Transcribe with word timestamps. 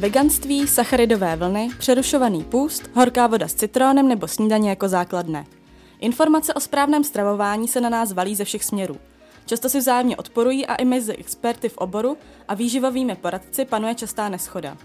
Veganství, 0.00 0.66
sacharidové 0.66 1.36
vlny, 1.36 1.68
přerušovaný 1.78 2.44
půst, 2.44 2.90
horká 2.94 3.26
voda 3.26 3.48
s 3.48 3.54
citrónem 3.54 4.08
nebo 4.08 4.28
snídaně 4.28 4.70
jako 4.70 4.88
základné. 4.88 5.46
Informace 5.98 6.54
o 6.54 6.60
správném 6.60 7.04
stravování 7.04 7.68
se 7.68 7.80
na 7.80 7.88
nás 7.88 8.12
valí 8.12 8.34
ze 8.34 8.44
všech 8.44 8.64
směrů. 8.64 8.96
Často 9.46 9.68
si 9.68 9.78
vzájemně 9.78 10.16
odporují 10.16 10.66
a 10.66 10.74
i 10.74 10.84
mezi 10.84 11.16
experty 11.16 11.68
v 11.68 11.78
oboru 11.78 12.16
a 12.48 12.54
výživovými 12.54 13.16
poradci 13.16 13.64
panuje 13.64 13.94
častá 13.94 14.28
neschoda. 14.28 14.76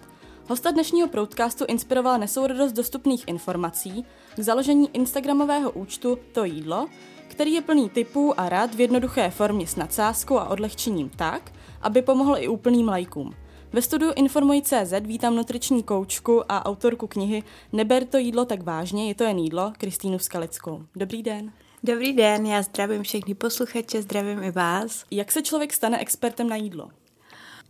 Hosta 0.48 0.71
dnešního 0.71 1.07
proudcastu 1.07 1.66
inspirovala 1.68 2.18
nesourodost 2.18 2.75
dostupných 2.75 3.27
informací 3.27 4.05
k 4.36 4.39
založení 4.39 4.89
instagramového 4.93 5.71
účtu 5.71 6.18
To 6.32 6.43
jídlo, 6.43 6.88
který 7.27 7.54
je 7.54 7.62
plný 7.62 7.90
typů 7.90 8.40
a 8.40 8.49
rad 8.49 8.76
v 8.76 8.82
jednoduché 8.82 9.29
formě 9.29 9.68
s 9.68 9.76
nadsázkou 9.76 10.38
a 10.38 10.49
odlehčením 10.49 11.09
tak, 11.09 11.52
aby 11.82 12.02
pomohl 12.02 12.35
i 12.38 12.48
úplným 12.48 12.88
lajkům. 12.88 13.34
Ve 13.74 13.82
studiu 13.82 14.12
Informuj.cz 14.16 14.94
vítám 15.02 15.36
nutriční 15.36 15.84
koučku 15.84 16.52
a 16.52 16.66
autorku 16.66 17.08
knihy 17.08 17.44
Neber 17.74 18.05
to 18.05 18.18
jídlo 18.18 18.46
tak 18.46 18.64
vážně, 18.64 19.08
je 19.08 19.16
to 19.16 19.24
jen 19.24 19.38
jídlo, 19.38 19.74
Kristýnu 19.78 20.20
Skalickou. 20.20 20.84
Dobrý 20.96 21.24
den. 21.24 21.52
Dobrý 21.84 22.14
den, 22.14 22.46
já 22.46 22.62
zdravím 22.62 23.04
všechny 23.04 23.34
posluchače, 23.34 24.02
zdravím 24.02 24.44
i 24.44 24.52
vás. 24.52 25.05
Jak 25.12 25.32
se 25.32 25.41
člověk 25.41 25.74
stane 25.74 26.00
expertem 26.00 26.50
na 26.50 26.55
jídlo? 26.55 26.90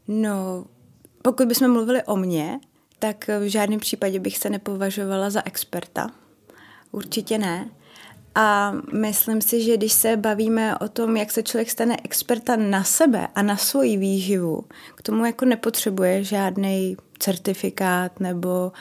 No, 0.08 0.66
pokud 1.22 1.48
bychom 1.48 1.72
mluvili 1.72 2.04
o 2.04 2.16
mně, 2.16 2.60
tak 3.00 3.28
v 3.28 3.48
žádném 3.48 3.80
případě 3.80 4.20
bych 4.20 4.38
se 4.38 4.50
nepovažovala 4.50 5.30
za 5.30 5.42
experta. 5.46 6.12
Určitě 6.92 7.38
ne. 7.38 7.70
A 8.36 8.74
myslím 8.94 9.42
si, 9.42 9.64
že 9.64 9.78
když 9.78 9.94
se 9.94 10.18
bavíme 10.18 10.78
o 10.78 10.88
tom, 10.88 11.18
jak 11.18 11.32
se 11.32 11.44
člověk 11.44 11.70
stane 11.70 11.98
experta 12.04 12.56
na 12.56 12.84
sebe 12.84 13.28
a 13.36 13.42
na 13.42 13.58
svoji 13.58 13.98
výživu, 13.98 14.64
k 14.96 15.02
tomu 15.02 15.26
jako 15.26 15.46
nepotřebuje 15.46 16.24
žádný 16.24 16.98
certifikát 17.20 18.20
nebo, 18.20 18.72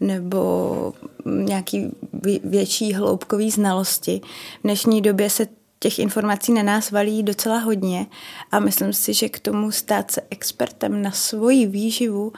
nebo 0.00 0.92
nějaký 1.24 1.90
větší 2.44 2.94
hloubkový 2.94 3.50
znalosti. 3.50 4.20
V 4.58 4.62
dnešní 4.62 5.02
době 5.02 5.30
se 5.30 5.46
těch 5.78 5.98
informací 5.98 6.52
na 6.52 6.62
nás 6.62 6.90
valí 6.90 7.22
docela 7.22 7.58
hodně 7.58 8.06
a 8.50 8.60
myslím 8.60 8.92
si, 8.92 9.14
že 9.14 9.28
k 9.28 9.38
tomu 9.40 9.70
stát 9.70 10.10
se 10.10 10.20
expertem 10.30 11.02
na 11.02 11.10
svoji 11.10 11.66
výživu 11.66 12.32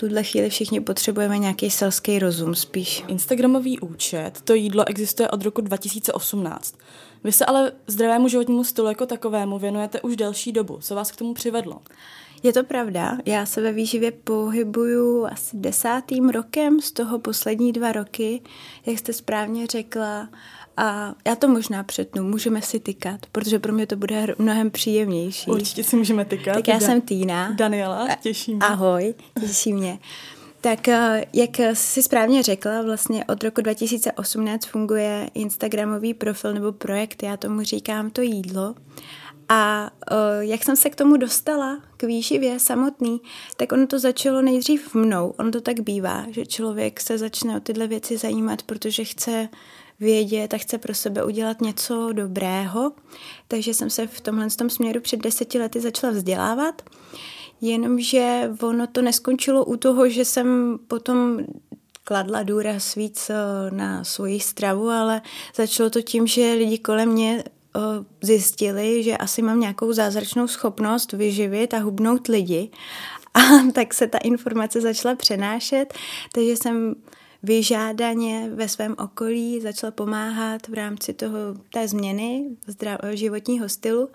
tuhle 0.00 0.22
chvíli 0.22 0.50
všichni 0.50 0.80
potřebujeme 0.80 1.38
nějaký 1.38 1.70
selský 1.70 2.18
rozum 2.18 2.54
spíš. 2.54 3.04
Instagramový 3.08 3.80
účet, 3.80 4.32
to 4.44 4.54
jídlo 4.54 4.88
existuje 4.88 5.28
od 5.28 5.42
roku 5.42 5.60
2018. 5.60 6.74
Vy 7.24 7.32
se 7.32 7.44
ale 7.44 7.72
zdravému 7.86 8.28
životnímu 8.28 8.64
stylu 8.64 8.88
jako 8.88 9.06
takovému 9.06 9.58
věnujete 9.58 10.00
už 10.00 10.16
delší 10.16 10.52
dobu. 10.52 10.78
Co 10.80 10.94
vás 10.94 11.12
k 11.12 11.16
tomu 11.16 11.34
přivedlo? 11.34 11.80
Je 12.42 12.52
to 12.52 12.64
pravda. 12.64 13.18
Já 13.26 13.46
se 13.46 13.60
ve 13.60 13.72
výživě 13.72 14.12
pohybuju 14.12 15.26
asi 15.26 15.56
desátým 15.56 16.28
rokem, 16.28 16.80
z 16.80 16.92
toho 16.92 17.18
poslední 17.18 17.72
dva 17.72 17.92
roky, 17.92 18.42
jak 18.86 18.98
jste 18.98 19.12
správně 19.12 19.66
řekla, 19.66 20.28
a 20.78 21.14
já 21.26 21.36
to 21.36 21.48
možná 21.48 21.82
přetnu, 21.82 22.22
můžeme 22.22 22.62
si 22.62 22.80
tykat, 22.80 23.20
protože 23.32 23.58
pro 23.58 23.72
mě 23.72 23.86
to 23.86 23.96
bude 23.96 24.34
mnohem 24.38 24.70
příjemnější. 24.70 25.50
Určitě 25.50 25.84
si 25.84 25.96
můžeme 25.96 26.24
tykat. 26.24 26.54
Tak 26.54 26.68
já 26.68 26.78
da- 26.78 26.86
jsem 26.86 27.00
Týna. 27.00 27.50
Daniela, 27.50 28.08
těší 28.20 28.54
mě. 28.54 28.66
Ahoj, 28.66 29.14
těší 29.40 29.72
mě. 29.72 29.98
Tak 30.60 30.88
eh, 30.88 31.24
jak 31.32 31.50
si 31.72 32.02
správně 32.02 32.42
řekla, 32.42 32.82
vlastně 32.82 33.24
od 33.24 33.44
roku 33.44 33.60
2018 33.60 34.66
funguje 34.66 35.30
Instagramový 35.34 36.14
profil 36.14 36.54
nebo 36.54 36.72
projekt, 36.72 37.22
já 37.22 37.36
tomu 37.36 37.62
říkám 37.62 38.10
to 38.10 38.20
jídlo. 38.20 38.74
A 39.48 39.90
uh, 40.10 40.16
jak 40.40 40.64
jsem 40.64 40.76
se 40.76 40.90
k 40.90 40.96
tomu 40.96 41.16
dostala, 41.16 41.80
k 41.96 42.02
výživě 42.02 42.60
samotný, 42.60 43.20
tak 43.56 43.72
ono 43.72 43.86
to 43.86 43.98
začalo 43.98 44.42
nejdřív 44.42 44.94
mnou. 44.94 45.34
Ono 45.38 45.50
to 45.50 45.60
tak 45.60 45.80
bývá, 45.80 46.26
že 46.30 46.46
člověk 46.46 47.00
se 47.00 47.18
začne 47.18 47.56
o 47.56 47.60
tyhle 47.60 47.86
věci 47.86 48.16
zajímat, 48.16 48.62
protože 48.62 49.04
chce 49.04 49.48
vědět 50.00 50.54
a 50.54 50.58
chce 50.58 50.78
pro 50.78 50.94
sebe 50.94 51.24
udělat 51.24 51.60
něco 51.60 52.12
dobrého. 52.12 52.92
Takže 53.48 53.74
jsem 53.74 53.90
se 53.90 54.06
v 54.06 54.20
tomhle 54.20 54.50
tom 54.50 54.70
směru 54.70 55.00
před 55.00 55.20
deseti 55.20 55.58
lety 55.58 55.80
začala 55.80 56.12
vzdělávat. 56.12 56.82
Jenomže 57.60 58.50
ono 58.62 58.86
to 58.86 59.02
neskončilo 59.02 59.64
u 59.64 59.76
toho, 59.76 60.08
že 60.08 60.24
jsem 60.24 60.78
potom 60.88 61.38
kladla 62.04 62.42
důraz 62.42 62.94
víc 62.94 63.30
eh, 63.30 63.34
na 63.70 64.04
svoji 64.04 64.40
stravu, 64.40 64.88
ale 64.88 65.22
začalo 65.54 65.90
to 65.90 66.02
tím, 66.02 66.26
že 66.26 66.52
lidi 66.52 66.78
kolem 66.78 67.08
mě 67.08 67.44
eh, 67.44 67.80
zjistili, 68.22 69.02
že 69.02 69.16
asi 69.16 69.42
mám 69.42 69.60
nějakou 69.60 69.92
zázračnou 69.92 70.46
schopnost 70.46 71.12
vyživit 71.12 71.74
a 71.74 71.78
hubnout 71.78 72.26
lidi. 72.26 72.70
A 73.34 73.40
tak 73.72 73.94
se 73.94 74.06
ta 74.06 74.18
informace 74.18 74.80
začala 74.80 75.14
přenášet, 75.14 75.94
takže 76.32 76.56
jsem 76.56 76.94
vyžádaně 77.42 78.50
ve 78.54 78.68
svém 78.68 78.94
okolí 78.98 79.60
začala 79.60 79.90
pomáhat 79.90 80.68
v 80.68 80.74
rámci 80.74 81.14
toho, 81.14 81.38
té 81.72 81.88
změny 81.88 82.44
zdrav, 82.66 83.00
životního 83.12 83.68
stylu 83.68 84.08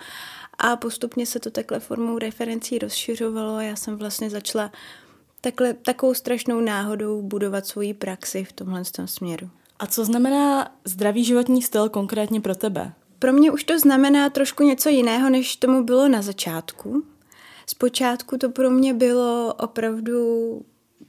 a 0.58 0.76
postupně 0.76 1.26
se 1.26 1.40
to 1.40 1.52
takhle 1.52 1.80
formou 1.80 2.18
referencí 2.18 2.80
rozšiřovalo 2.80 3.56
a 3.56 3.62
já 3.62 3.76
jsem 3.76 3.98
vlastně 3.98 4.30
začala 4.30 4.72
takhle, 5.42 5.74
takovou 5.74 6.14
strašnou 6.14 6.62
náhodou 6.62 7.22
budovat 7.22 7.68
svoji 7.68 7.94
praxi 7.94 8.44
v 8.44 8.52
tomhle 8.52 8.84
směru. 9.06 9.50
A 9.80 9.88
co 9.88 10.06
znamená 10.06 10.72
zdravý 10.86 11.24
životní 11.24 11.62
styl 11.62 11.90
konkrétně 11.90 12.42
pro 12.42 12.56
tebe? 12.56 12.94
Pro 13.20 13.34
mě 13.34 13.52
už 13.52 13.64
to 13.64 13.80
znamená 13.80 14.30
trošku 14.30 14.64
něco 14.64 14.90
jiného, 14.90 15.30
než 15.30 15.56
tomu 15.56 15.84
bylo 15.84 16.08
na 16.08 16.22
začátku. 16.22 17.04
Zpočátku 17.68 18.38
to 18.38 18.50
pro 18.50 18.70
mě 18.70 18.94
bylo 18.94 19.54
opravdu 19.54 20.16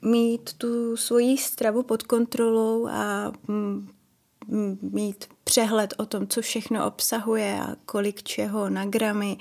mít 0.04 0.52
tu 0.52 0.96
svoji 0.96 1.38
stravu 1.38 1.82
pod 1.82 2.02
kontrolou 2.02 2.86
a 2.86 3.32
mm, 3.48 3.88
mm, 4.46 4.78
mít 4.82 5.24
přehled 5.44 5.94
o 5.96 6.06
tom, 6.06 6.26
co 6.26 6.42
všechno 6.42 6.86
obsahuje 6.86 7.60
a 7.60 7.76
kolik 7.86 8.22
čeho 8.22 8.70
na 8.70 8.84
gramy 8.84 9.36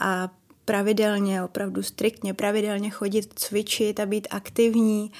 a 0.00 0.28
pravidelně, 0.64 1.42
opravdu 1.42 1.82
striktně 1.82 2.34
pravidelně 2.34 2.90
chodit 2.90 3.32
cvičit 3.34 4.00
a 4.00 4.06
být 4.06 4.28
aktivní. 4.30 5.12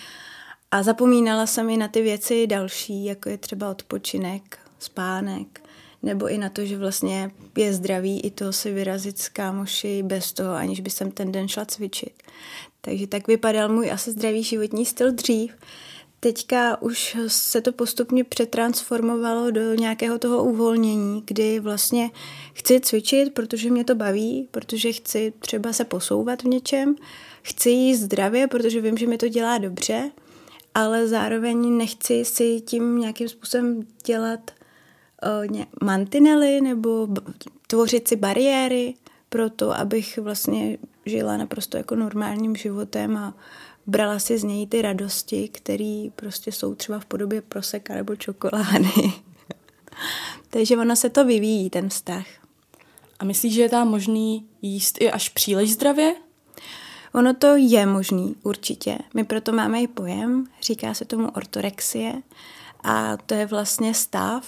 A 0.71 0.83
zapomínala 0.83 1.47
jsem 1.47 1.71
i 1.71 1.77
na 1.77 1.89
ty 1.89 2.03
věci 2.03 2.47
další, 2.47 3.05
jako 3.05 3.29
je 3.29 3.39
třeba 3.39 3.71
odpočinek, 3.71 4.59
spánek, 4.79 5.63
nebo 6.03 6.29
i 6.29 6.39
na 6.39 6.49
to, 6.49 6.65
že 6.65 6.79
vlastně 6.79 7.31
je 7.57 7.73
zdravý 7.73 8.21
i 8.21 8.31
to 8.31 8.53
si 8.53 8.73
vyrazit 8.73 9.19
s 9.19 9.29
kámoši 9.29 10.03
bez 10.03 10.33
toho, 10.33 10.55
aniž 10.55 10.81
by 10.81 10.91
jsem 10.91 11.11
ten 11.11 11.33
den 11.33 11.49
šla 11.49 11.65
cvičit. 11.65 12.23
Takže 12.85 13.07
tak 13.07 13.27
vypadal 13.27 13.69
můj 13.69 13.91
asi 13.91 14.11
zdravý 14.11 14.43
životní 14.43 14.87
styl 14.87 15.13
dřív. 15.13 15.55
Teďka 16.21 16.83
už 16.83 17.17
se 17.27 17.61
to 17.61 17.73
postupně 17.73 18.25
přetransformovalo 18.25 19.51
do 19.51 19.75
nějakého 19.75 20.19
toho 20.19 20.45
uvolnění, 20.45 21.23
kdy 21.27 21.61
vlastně 21.61 22.11
chci 22.55 22.81
cvičit, 22.81 23.35
protože 23.35 23.71
mě 23.71 23.85
to 23.85 23.95
baví, 23.95 24.49
protože 24.51 24.93
chci 24.93 25.33
třeba 25.39 25.73
se 25.73 25.85
posouvat 25.85 26.43
v 26.43 26.47
něčem, 26.47 26.97
chci 27.43 27.71
jíst 27.71 28.01
zdravě, 28.01 28.47
protože 28.47 28.81
vím, 28.81 28.99
že 28.99 29.07
mi 29.07 29.19
to 29.19 29.29
dělá 29.29 29.59
dobře, 29.59 30.11
ale 30.75 31.09
zároveň 31.09 31.77
nechci 31.77 32.25
si 32.25 32.61
tím 32.61 32.99
nějakým 32.99 33.29
způsobem 33.29 33.83
dělat 34.07 34.51
uh, 35.51 35.63
mantinely 35.83 36.61
nebo 36.61 37.09
tvořit 37.67 38.09
si 38.09 38.17
bariéry 38.17 38.95
pro 39.29 39.51
to, 39.51 39.79
abych 39.79 40.19
vlastně 40.19 40.79
žila 41.07 41.37
naprosto 41.37 41.77
jako 41.77 41.97
normálním 41.97 42.57
životem 42.57 43.17
a 43.17 43.35
brala 43.87 44.19
si 44.19 44.39
z 44.39 44.45
něj 44.45 44.67
ty 44.67 44.83
radosti, 44.83 45.49
které 45.49 46.09
prostě 46.17 46.53
jsou 46.53 46.75
třeba 46.75 46.99
v 46.99 47.07
podobě 47.07 47.43
proseka 47.43 47.95
nebo 47.95 48.17
čokolády. 48.17 48.89
Takže 50.51 50.77
ono 50.77 50.97
se 50.97 51.11
to 51.11 51.25
vyvíjí, 51.25 51.71
ten 51.71 51.89
vztah. 51.89 52.27
A 53.19 53.25
myslíš, 53.25 53.55
že 53.55 53.63
je 53.63 53.69
tam 53.69 53.89
možný 53.89 54.47
jíst 54.63 55.01
i 55.01 55.11
až 55.11 55.29
příliš 55.29 55.73
zdravě? 55.73 56.15
Ono 57.15 57.35
to 57.35 57.57
je 57.57 57.87
možný, 57.87 58.37
určitě. 58.43 58.99
My 59.15 59.25
proto 59.25 59.53
máme 59.53 59.83
i 59.83 59.89
pojem, 59.89 60.47
říká 60.63 60.95
se 60.95 61.05
tomu 61.05 61.29
ortorexie 61.31 62.23
a 62.83 63.17
to 63.17 63.35
je 63.35 63.47
vlastně 63.47 63.95
stav. 63.95 64.45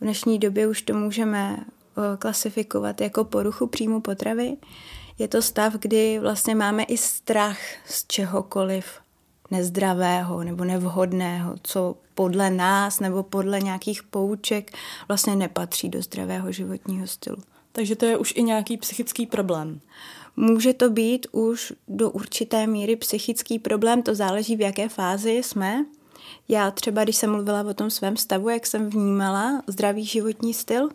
V 0.00 0.04
dnešní 0.04 0.38
době 0.38 0.68
už 0.68 0.82
to 0.82 0.94
můžeme 0.94 1.56
eh, 1.58 2.16
klasifikovat 2.16 3.00
jako 3.00 3.24
poruchu 3.24 3.66
příjmu 3.66 4.00
potravy, 4.00 4.56
je 5.18 5.28
to 5.28 5.42
stav, 5.42 5.72
kdy 5.72 6.18
vlastně 6.18 6.54
máme 6.54 6.82
i 6.82 6.96
strach 6.98 7.58
z 7.86 8.06
čehokoliv 8.06 8.84
nezdravého 9.50 10.44
nebo 10.44 10.64
nevhodného, 10.64 11.54
co 11.62 11.96
podle 12.14 12.50
nás 12.50 13.00
nebo 13.00 13.22
podle 13.22 13.60
nějakých 13.60 14.02
pouček 14.02 14.72
vlastně 15.08 15.36
nepatří 15.36 15.88
do 15.88 16.02
zdravého 16.02 16.52
životního 16.52 17.06
stylu. 17.06 17.36
Takže 17.72 17.96
to 17.96 18.04
je 18.04 18.16
už 18.16 18.32
i 18.36 18.42
nějaký 18.42 18.76
psychický 18.76 19.26
problém. 19.26 19.80
Může 20.36 20.72
to 20.72 20.90
být 20.90 21.26
už 21.32 21.72
do 21.88 22.10
určité 22.10 22.66
míry 22.66 22.96
psychický 22.96 23.58
problém, 23.58 24.02
to 24.02 24.14
záleží 24.14 24.56
v 24.56 24.60
jaké 24.60 24.88
fázi 24.88 25.30
jsme. 25.30 25.84
Já 26.48 26.70
třeba, 26.70 27.04
když 27.04 27.16
jsem 27.16 27.30
mluvila 27.30 27.60
o 27.62 27.74
tom 27.74 27.90
svém 27.90 28.16
stavu, 28.16 28.48
jak 28.48 28.66
jsem 28.66 28.90
vnímala 28.90 29.62
zdravý 29.66 30.04
životní 30.04 30.54
styl, 30.54 30.88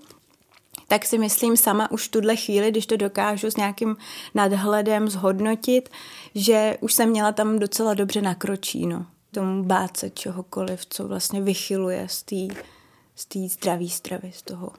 tak 0.88 1.06
si 1.06 1.18
myslím 1.18 1.58
sama 1.58 1.92
už 1.92 2.08
tuhle 2.08 2.36
chvíli, 2.36 2.72
když 2.72 2.86
to 2.86 2.98
dokážu 2.98 3.52
s 3.52 3.58
nějakým 3.58 3.98
nadhledem 4.36 5.10
zhodnotit, 5.10 5.90
že 6.36 6.78
už 6.82 6.94
jsem 6.94 7.10
měla 7.10 7.32
tam 7.32 7.60
docela 7.60 7.94
dobře 7.94 8.22
nakročíno 8.22 9.06
tomu 9.32 9.64
bát 9.64 9.98
se 9.98 10.10
čehokoliv, 10.10 10.86
co 10.90 11.08
vlastně 11.08 11.42
vychyluje 11.42 12.08
z 12.10 12.24
té 12.24 12.62
z 13.16 13.26
té 13.26 13.40
zdraví 13.40 13.90
stravy, 13.90 14.32
z 14.36 14.42
toho. 14.42 14.72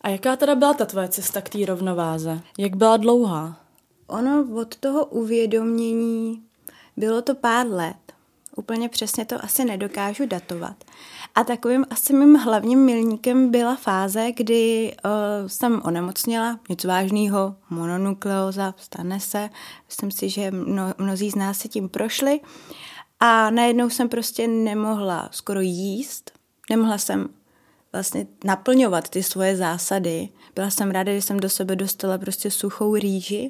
A 0.00 0.08
jaká 0.08 0.36
teda 0.36 0.54
byla 0.54 0.74
ta 0.74 0.84
tvoje 0.84 1.08
cesta 1.08 1.40
k 1.40 1.48
té 1.48 1.66
rovnováze? 1.66 2.40
Jak 2.58 2.76
byla 2.76 2.96
dlouhá? 2.96 3.60
Ono 4.06 4.46
od 4.60 4.76
toho 4.76 5.04
uvědomění 5.04 6.42
bylo 6.96 7.22
to 7.22 7.34
pár 7.34 7.66
let. 7.66 7.96
Úplně 8.56 8.88
přesně 8.88 9.24
to 9.24 9.44
asi 9.44 9.64
nedokážu 9.64 10.26
datovat. 10.26 10.84
A 11.36 11.44
takovým 11.44 11.86
asi 11.90 12.12
mým 12.12 12.34
hlavním 12.34 12.84
milníkem 12.84 13.50
byla 13.50 13.76
fáze, 13.76 14.32
kdy 14.32 14.94
uh, 15.04 15.10
jsem 15.48 15.80
onemocněla, 15.84 16.60
něco 16.68 16.88
vážného, 16.88 17.56
mononukleóza, 17.70 18.74
stane 18.78 19.20
se. 19.20 19.50
Myslím 19.86 20.10
si, 20.10 20.28
že 20.28 20.50
mno, 20.50 20.94
mnozí 20.98 21.30
z 21.30 21.34
nás 21.34 21.58
se 21.58 21.68
tím 21.68 21.88
prošli. 21.88 22.40
A 23.20 23.50
najednou 23.50 23.90
jsem 23.90 24.08
prostě 24.08 24.48
nemohla 24.48 25.28
skoro 25.32 25.60
jíst, 25.60 26.32
nemohla 26.70 26.98
jsem 26.98 27.28
vlastně 27.92 28.26
naplňovat 28.44 29.08
ty 29.08 29.22
svoje 29.22 29.56
zásady. 29.56 30.28
Byla 30.54 30.70
jsem 30.70 30.90
ráda, 30.90 31.12
že 31.12 31.22
jsem 31.22 31.40
do 31.40 31.48
sebe 31.48 31.76
dostala 31.76 32.18
prostě 32.18 32.50
suchou 32.50 32.94
rýži. 32.94 33.48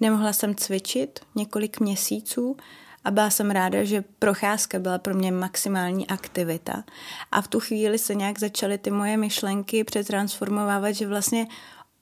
Nemohla 0.00 0.32
jsem 0.32 0.54
cvičit 0.54 1.20
několik 1.34 1.80
měsíců 1.80 2.56
a 3.04 3.10
byla 3.10 3.30
jsem 3.30 3.50
ráda, 3.50 3.84
že 3.84 4.04
procházka 4.18 4.78
byla 4.78 4.98
pro 4.98 5.14
mě 5.14 5.32
maximální 5.32 6.06
aktivita. 6.06 6.84
A 7.32 7.42
v 7.42 7.48
tu 7.48 7.60
chvíli 7.60 7.98
se 7.98 8.14
nějak 8.14 8.38
začaly 8.38 8.78
ty 8.78 8.90
moje 8.90 9.16
myšlenky 9.16 9.84
přetransformovat, 9.84 10.94
že 10.94 11.06
vlastně 11.06 11.46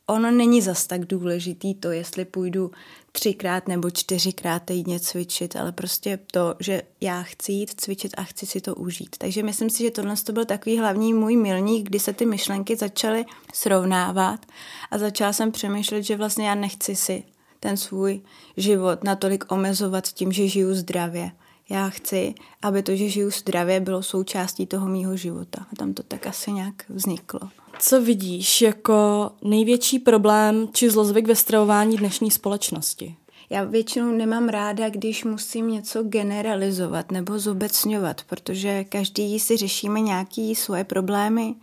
ono 0.07 0.31
není 0.31 0.63
zas 0.63 0.87
tak 0.87 1.05
důležitý 1.05 1.75
to, 1.75 1.91
jestli 1.91 2.25
půjdu 2.25 2.71
třikrát 3.13 3.69
nebo 3.69 3.91
čtyřikrát 3.91 4.63
týdně 4.63 5.01
cvičit, 5.01 5.57
ale 5.57 5.73
prostě 5.73 6.19
to, 6.33 6.55
že 6.61 6.83
já 7.01 7.23
chci 7.23 7.53
jít 7.53 7.81
cvičit 7.81 8.13
a 8.17 8.23
chci 8.23 8.47
si 8.47 8.61
to 8.61 8.75
užít. 8.75 9.17
Takže 9.19 9.43
myslím 9.43 9.71
si, 9.71 9.83
že 9.83 9.91
tohle 9.91 10.15
to 10.17 10.33
byl 10.33 10.45
takový 10.45 10.79
hlavní 10.79 11.15
můj 11.15 11.37
milník, 11.37 11.87
kdy 11.87 11.99
se 12.01 12.13
ty 12.13 12.27
myšlenky 12.27 12.77
začaly 12.77 13.25
srovnávat 13.55 14.47
a 14.91 14.99
začala 14.99 15.33
jsem 15.33 15.53
přemýšlet, 15.53 16.03
že 16.03 16.17
vlastně 16.17 16.49
já 16.49 16.55
nechci 16.55 16.97
si 16.97 17.25
ten 17.63 17.77
svůj 17.77 18.21
život 18.57 19.05
natolik 19.05 19.53
omezovat 19.53 20.09
tím, 20.09 20.33
že 20.33 20.49
žiju 20.49 20.75
zdravě. 20.75 21.31
Já 21.69 21.89
chci, 21.89 22.35
aby 22.63 22.83
to, 22.83 22.97
že 22.97 23.09
žiju 23.09 23.31
zdravě, 23.31 23.81
bylo 23.81 24.03
součástí 24.03 24.67
toho 24.67 24.89
mýho 24.89 25.17
života. 25.17 25.67
A 25.73 25.77
tam 25.77 25.95
to 25.95 26.03
tak 26.03 26.27
asi 26.27 26.53
nějak 26.53 26.75
vzniklo. 26.89 27.41
Co 27.79 28.03
vidíš 28.03 28.63
jako 28.63 29.31
největší 29.45 29.99
problém 29.99 30.69
či 30.73 30.91
zlozvyk 30.91 31.29
ve 31.29 31.37
stravování 31.37 31.97
dnešní 31.97 32.31
společnosti? 32.31 33.17
Já 33.51 33.65
většinou 33.65 34.13
nemám 34.13 34.49
ráda, 34.49 34.89
když 34.89 35.25
musím 35.25 35.69
něco 35.69 36.03
generalizovat 36.03 37.13
nebo 37.13 37.39
zobecňovat, 37.39 38.23
protože 38.25 38.85
každý 38.85 39.41
si 39.41 39.57
řešíme 39.57 40.01
nějaké 40.01 40.53
svoje 40.57 40.85
problémy, 40.85 41.55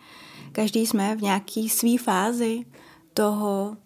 každý 0.51 0.87
jsme 0.87 1.15
v 1.15 1.21
nějaké 1.21 1.61
své 1.69 1.97
fázi 1.97 2.65
toho 3.13 3.77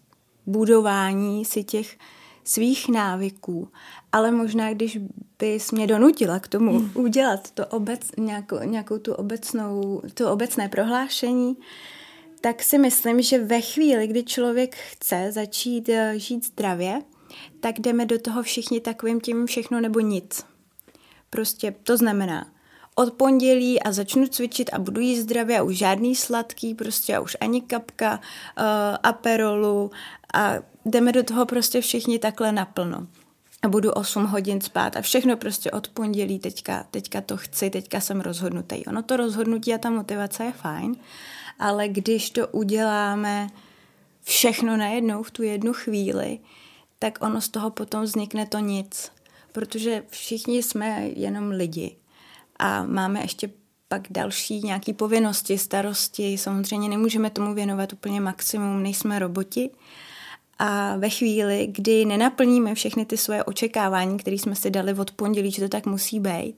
budování 0.45 1.45
si 1.45 1.63
těch 1.63 1.97
svých 2.43 2.89
návyků. 2.89 3.67
Ale 4.11 4.31
možná, 4.31 4.73
když 4.73 4.99
bys 5.39 5.71
mě 5.71 5.87
donutila 5.87 6.39
k 6.39 6.47
tomu 6.47 6.79
hmm. 6.79 6.91
udělat 6.93 7.51
to 7.51 7.67
obec, 7.67 8.01
nějakou, 8.17 8.59
nějakou 8.63 8.97
tu 8.97 9.13
obecnou, 9.13 10.01
to 10.13 10.31
obecné 10.31 10.69
prohlášení, 10.69 11.57
tak 12.41 12.63
si 12.63 12.77
myslím, 12.77 13.21
že 13.21 13.43
ve 13.43 13.61
chvíli, 13.61 14.07
kdy 14.07 14.23
člověk 14.23 14.75
chce 14.75 15.31
začít 15.31 15.89
eh, 15.89 16.13
žít 16.19 16.45
zdravě, 16.45 17.01
tak 17.59 17.79
jdeme 17.79 18.05
do 18.05 18.19
toho 18.19 18.43
všichni 18.43 18.79
takovým 18.79 19.21
tím 19.21 19.45
všechno 19.45 19.81
nebo 19.81 19.99
nic. 19.99 20.45
Prostě 21.29 21.75
to 21.83 21.97
znamená, 21.97 22.47
od 22.95 23.13
pondělí 23.13 23.83
a 23.83 23.91
začnu 23.91 24.27
cvičit 24.27 24.69
a 24.73 24.79
budu 24.79 25.01
jíst 25.01 25.19
zdravě 25.19 25.59
a 25.59 25.63
už 25.63 25.77
žádný 25.77 26.15
sladký, 26.15 26.75
prostě 26.75 27.15
a 27.15 27.19
už 27.19 27.37
ani 27.41 27.61
kapka 27.61 28.13
uh, 28.13 28.63
aperolu 29.03 29.91
a 30.33 30.53
jdeme 30.85 31.11
do 31.11 31.23
toho 31.23 31.45
prostě 31.45 31.81
všichni 31.81 32.19
takhle 32.19 32.51
naplno. 32.51 33.07
A 33.61 33.67
budu 33.67 33.91
8 33.91 34.25
hodin 34.25 34.61
spát 34.61 34.97
a 34.97 35.01
všechno 35.01 35.37
prostě 35.37 35.71
od 35.71 35.87
pondělí 35.87 36.39
teďka, 36.39 36.85
teďka 36.91 37.21
to 37.21 37.37
chci, 37.37 37.69
teďka 37.69 37.99
jsem 37.99 38.21
rozhodnutý. 38.21 38.85
Ono 38.85 39.03
to 39.03 39.17
rozhodnutí 39.17 39.73
a 39.73 39.77
ta 39.77 39.89
motivace 39.89 40.43
je 40.43 40.51
fajn, 40.51 40.95
ale 41.59 41.87
když 41.87 42.29
to 42.29 42.47
uděláme 42.47 43.47
všechno 44.23 44.77
najednou 44.77 45.23
v 45.23 45.31
tu 45.31 45.43
jednu 45.43 45.73
chvíli, 45.73 46.39
tak 46.99 47.23
ono 47.23 47.41
z 47.41 47.49
toho 47.49 47.69
potom 47.69 48.03
vznikne 48.03 48.45
to 48.45 48.59
nic. 48.59 49.11
Protože 49.51 50.03
všichni 50.09 50.63
jsme 50.63 51.07
jenom 51.15 51.49
lidi 51.49 51.95
a 52.59 52.83
máme 52.83 53.21
ještě 53.21 53.49
pak 53.87 54.01
další 54.09 54.61
nějaké 54.61 54.93
povinnosti, 54.93 55.57
starosti. 55.57 56.37
Samozřejmě 56.37 56.89
nemůžeme 56.89 57.29
tomu 57.29 57.53
věnovat 57.53 57.93
úplně 57.93 58.21
maximum, 58.21 58.83
nejsme 58.83 59.19
roboti. 59.19 59.69
A 60.65 60.95
ve 60.97 61.09
chvíli, 61.09 61.67
kdy 61.71 62.05
nenaplníme 62.05 62.75
všechny 62.75 63.05
ty 63.05 63.17
svoje 63.17 63.43
očekávání, 63.43 64.17
které 64.17 64.35
jsme 64.35 64.55
si 64.55 64.71
dali 64.71 64.93
od 64.93 65.11
pondělí, 65.11 65.51
že 65.51 65.61
to 65.61 65.69
tak 65.69 65.85
musí 65.85 66.19
být, 66.19 66.55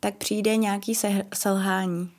tak 0.00 0.14
přijde 0.14 0.56
nějaký 0.56 0.94
selhání 1.34 2.10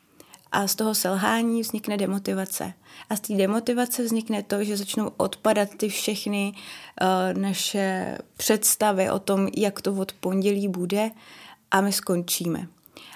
a 0.51 0.68
z 0.68 0.75
toho 0.75 0.95
selhání 0.95 1.62
vznikne 1.62 1.97
demotivace. 1.97 2.73
A 3.09 3.15
z 3.15 3.19
té 3.19 3.33
demotivace 3.33 4.03
vznikne 4.03 4.44
to, 4.44 4.63
že 4.63 4.77
začnou 4.77 5.12
odpadat 5.18 5.69
ty 5.77 5.89
všechny 5.89 6.53
uh, 6.53 7.41
naše 7.41 8.18
představy 8.38 9.09
o 9.09 9.19
tom, 9.19 9.47
jak 9.57 9.81
to 9.81 9.94
od 9.94 10.13
pondělí 10.13 10.68
bude 10.68 11.12
a 11.71 11.81
my 11.81 11.91
skončíme. 11.91 12.68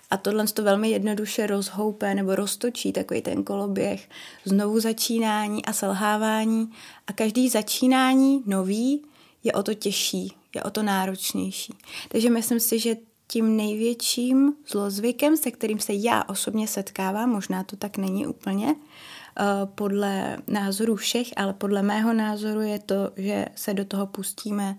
A 0.09 0.17
tohle 0.17 0.47
to 0.47 0.63
velmi 0.63 0.89
jednoduše 0.89 1.47
rozhoupe 1.47 2.15
nebo 2.15 2.35
roztočí 2.35 2.91
takový 2.93 3.21
ten 3.21 3.43
koloběh 3.43 4.09
znovu 4.45 4.79
začínání 4.79 5.65
a 5.65 5.73
selhávání. 5.73 6.71
A 7.07 7.13
každý 7.13 7.49
začínání 7.49 8.43
nový 8.45 9.01
je 9.43 9.53
o 9.53 9.63
to 9.63 9.73
těžší, 9.73 10.31
je 10.55 10.63
o 10.63 10.69
to 10.69 10.83
náročnější. 10.83 11.73
Takže 12.09 12.29
myslím 12.29 12.59
si, 12.59 12.79
že 12.79 12.95
tím 13.27 13.57
největším 13.57 14.53
zlozvykem, 14.71 15.37
se 15.37 15.51
kterým 15.51 15.79
se 15.79 15.93
já 15.93 16.23
osobně 16.23 16.67
setkávám, 16.67 17.29
možná 17.29 17.63
to 17.63 17.75
tak 17.75 17.97
není 17.97 18.27
úplně 18.27 18.75
eh, 18.75 19.43
podle 19.75 20.37
názoru 20.47 20.95
všech, 20.95 21.27
ale 21.35 21.53
podle 21.53 21.81
mého 21.81 22.13
názoru 22.13 22.61
je 22.61 22.79
to, 22.79 23.11
že 23.17 23.45
se 23.55 23.73
do 23.73 23.85
toho 23.85 24.07
pustíme 24.07 24.77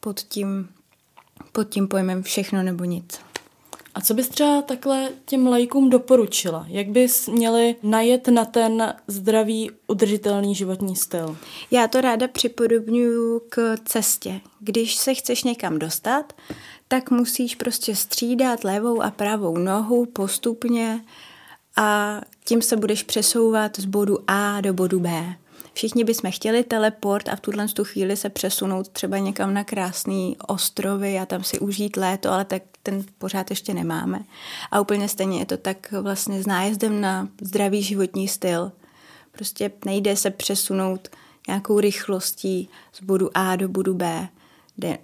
pod 0.00 0.20
tím, 0.20 0.68
pod 1.52 1.68
tím 1.68 1.88
pojmem 1.88 2.22
všechno 2.22 2.62
nebo 2.62 2.84
nic. 2.84 3.25
A 3.96 4.00
co 4.00 4.14
bys 4.14 4.28
třeba 4.28 4.62
takhle 4.62 5.08
těm 5.24 5.46
lajkům 5.46 5.90
doporučila? 5.90 6.66
Jak 6.68 6.88
bys 6.88 7.28
měli 7.28 7.76
najet 7.82 8.28
na 8.28 8.44
ten 8.44 8.94
zdravý, 9.06 9.70
udržitelný 9.86 10.54
životní 10.54 10.96
styl? 10.96 11.36
Já 11.70 11.88
to 11.88 12.00
ráda 12.00 12.28
připodobňuju 12.28 13.42
k 13.48 13.76
cestě. 13.84 14.40
Když 14.60 14.96
se 14.96 15.14
chceš 15.14 15.44
někam 15.44 15.78
dostat, 15.78 16.32
tak 16.88 17.10
musíš 17.10 17.54
prostě 17.54 17.96
střídat 17.96 18.64
levou 18.64 19.02
a 19.02 19.10
pravou 19.10 19.58
nohu 19.58 20.06
postupně 20.06 21.04
a 21.76 22.20
tím 22.44 22.62
se 22.62 22.76
budeš 22.76 23.02
přesouvat 23.02 23.80
z 23.80 23.84
bodu 23.84 24.18
A 24.26 24.60
do 24.60 24.74
bodu 24.74 25.00
B. 25.00 25.36
Všichni 25.76 26.04
bychom 26.04 26.30
chtěli 26.30 26.64
teleport 26.64 27.28
a 27.28 27.36
v 27.36 27.40
tuhle 27.40 27.68
tu 27.68 27.84
chvíli 27.84 28.16
se 28.16 28.30
přesunout 28.30 28.88
třeba 28.88 29.18
někam 29.18 29.54
na 29.54 29.64
krásný 29.64 30.36
ostrovy 30.46 31.18
a 31.18 31.26
tam 31.26 31.44
si 31.44 31.58
užít 31.58 31.96
léto, 31.96 32.30
ale 32.30 32.44
tak 32.44 32.62
ten 32.82 33.04
pořád 33.18 33.50
ještě 33.50 33.74
nemáme. 33.74 34.20
A 34.70 34.80
úplně 34.80 35.08
stejně 35.08 35.38
je 35.38 35.46
to 35.46 35.56
tak 35.56 35.92
vlastně 35.92 36.42
s 36.42 36.46
nájezdem 36.46 37.00
na 37.00 37.28
zdravý 37.40 37.82
životní 37.82 38.28
styl. 38.28 38.72
Prostě 39.32 39.70
nejde 39.84 40.16
se 40.16 40.30
přesunout 40.30 41.08
nějakou 41.48 41.80
rychlostí 41.80 42.68
z 42.92 43.02
bodu 43.02 43.30
A 43.34 43.56
do 43.56 43.68
bodu 43.68 43.94
B 43.94 44.28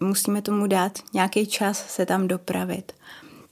musíme 0.01 0.43
tomu 0.43 0.67
dát 0.67 0.99
nějaký 1.15 1.47
čas 1.47 1.95
se 1.95 2.07
tam 2.07 2.29
dopravit. 2.29 2.93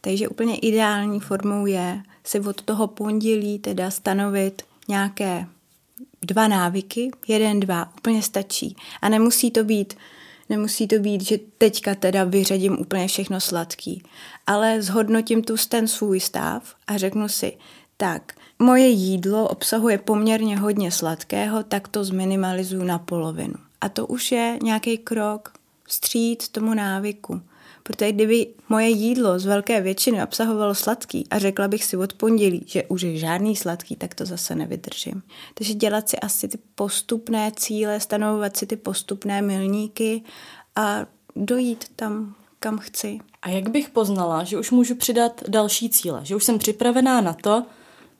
Takže 0.00 0.28
úplně 0.28 0.56
ideální 0.56 1.20
formou 1.20 1.66
je 1.66 2.02
si 2.24 2.40
od 2.40 2.62
toho 2.62 2.86
pondělí 2.86 3.58
teda 3.58 3.90
stanovit 3.90 4.62
nějaké 4.88 5.46
dva 6.30 6.48
návyky, 6.48 7.10
jeden, 7.28 7.60
dva, 7.60 7.92
úplně 7.98 8.22
stačí. 8.22 8.76
A 9.02 9.08
nemusí 9.08 9.50
to 9.50 9.64
být, 9.64 9.94
nemusí 10.48 10.88
to 10.88 10.98
být, 10.98 11.22
že 11.22 11.38
teďka 11.58 11.94
teda 11.94 12.24
vyřadím 12.24 12.80
úplně 12.80 13.08
všechno 13.08 13.40
sladký, 13.40 14.02
ale 14.46 14.82
zhodnotím 14.82 15.42
tu 15.42 15.54
ten 15.68 15.88
svůj 15.88 16.20
stav 16.20 16.74
a 16.86 16.96
řeknu 16.96 17.28
si, 17.28 17.56
tak, 17.96 18.32
moje 18.58 18.88
jídlo 18.88 19.48
obsahuje 19.48 19.98
poměrně 19.98 20.58
hodně 20.58 20.90
sladkého, 20.90 21.62
tak 21.62 21.88
to 21.88 22.04
zminimalizuju 22.04 22.84
na 22.84 22.98
polovinu. 22.98 23.54
A 23.80 23.88
to 23.88 24.06
už 24.06 24.32
je 24.32 24.58
nějaký 24.62 24.98
krok 24.98 25.52
vstříc 25.84 26.48
tomu 26.48 26.74
návyku. 26.74 27.40
Protože 27.90 28.12
kdyby 28.12 28.46
moje 28.68 28.88
jídlo 28.88 29.38
z 29.38 29.44
velké 29.44 29.80
většiny 29.80 30.22
obsahovalo 30.24 30.74
sladký 30.74 31.26
a 31.30 31.38
řekla 31.38 31.68
bych 31.68 31.84
si 31.84 31.96
od 31.96 32.12
pondělí, 32.12 32.64
že 32.66 32.84
už 32.84 33.02
je 33.02 33.16
žádný 33.16 33.56
sladký, 33.56 33.96
tak 33.96 34.14
to 34.14 34.26
zase 34.26 34.54
nevydržím. 34.54 35.22
Takže 35.54 35.74
dělat 35.74 36.08
si 36.08 36.18
asi 36.18 36.48
ty 36.48 36.58
postupné 36.74 37.52
cíle, 37.56 38.00
stanovovat 38.00 38.56
si 38.56 38.66
ty 38.66 38.76
postupné 38.76 39.42
milníky 39.42 40.22
a 40.76 41.06
dojít 41.36 41.84
tam, 41.96 42.34
kam 42.60 42.78
chci. 42.78 43.18
A 43.42 43.48
jak 43.48 43.68
bych 43.70 43.88
poznala, 43.88 44.44
že 44.44 44.58
už 44.58 44.70
můžu 44.70 44.94
přidat 44.94 45.42
další 45.48 45.90
cíle, 45.90 46.20
že 46.22 46.36
už 46.36 46.44
jsem 46.44 46.58
připravená 46.58 47.20
na 47.20 47.32
to, 47.32 47.64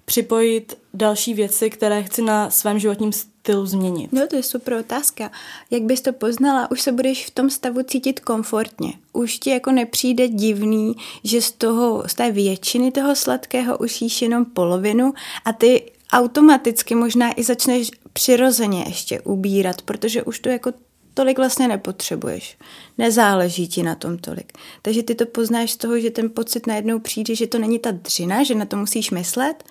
připojit 0.04 0.78
další 0.94 1.34
věci, 1.34 1.70
které 1.70 2.02
chci 2.02 2.22
na 2.22 2.50
svém 2.50 2.78
životním 2.78 3.12
stylu 3.40 3.66
změnit? 3.66 4.12
No, 4.12 4.26
to 4.26 4.36
je 4.36 4.42
super 4.42 4.74
otázka. 4.74 5.30
Jak 5.70 5.82
bys 5.82 6.00
to 6.00 6.12
poznala? 6.12 6.70
Už 6.70 6.80
se 6.80 6.92
budeš 6.92 7.26
v 7.26 7.30
tom 7.30 7.50
stavu 7.50 7.82
cítit 7.82 8.20
komfortně. 8.20 8.92
Už 9.12 9.38
ti 9.38 9.50
jako 9.50 9.72
nepřijde 9.72 10.28
divný, 10.28 10.96
že 11.24 11.42
z 11.42 11.52
toho, 11.52 12.04
z 12.06 12.14
té 12.14 12.32
většiny 12.32 12.92
toho 12.92 13.16
sladkého 13.16 13.78
už 13.78 14.02
jíš 14.02 14.22
jenom 14.22 14.44
polovinu 14.44 15.14
a 15.44 15.52
ty 15.52 15.92
automaticky 16.12 16.94
možná 16.94 17.40
i 17.40 17.44
začneš 17.44 17.90
přirozeně 18.12 18.84
ještě 18.86 19.20
ubírat, 19.20 19.82
protože 19.82 20.22
už 20.22 20.38
to 20.38 20.48
jako 20.48 20.72
tolik 21.14 21.38
vlastně 21.38 21.68
nepotřebuješ. 21.68 22.58
Nezáleží 22.98 23.68
ti 23.68 23.82
na 23.82 23.94
tom 23.94 24.18
tolik. 24.18 24.52
Takže 24.82 25.02
ty 25.02 25.14
to 25.14 25.26
poznáš 25.26 25.70
z 25.70 25.76
toho, 25.76 26.00
že 26.00 26.10
ten 26.10 26.30
pocit 26.30 26.66
najednou 26.66 26.98
přijde, 26.98 27.34
že 27.34 27.46
to 27.46 27.58
není 27.58 27.78
ta 27.78 27.90
dřina, 27.90 28.42
že 28.42 28.54
na 28.54 28.64
to 28.64 28.76
musíš 28.76 29.10
myslet, 29.10 29.64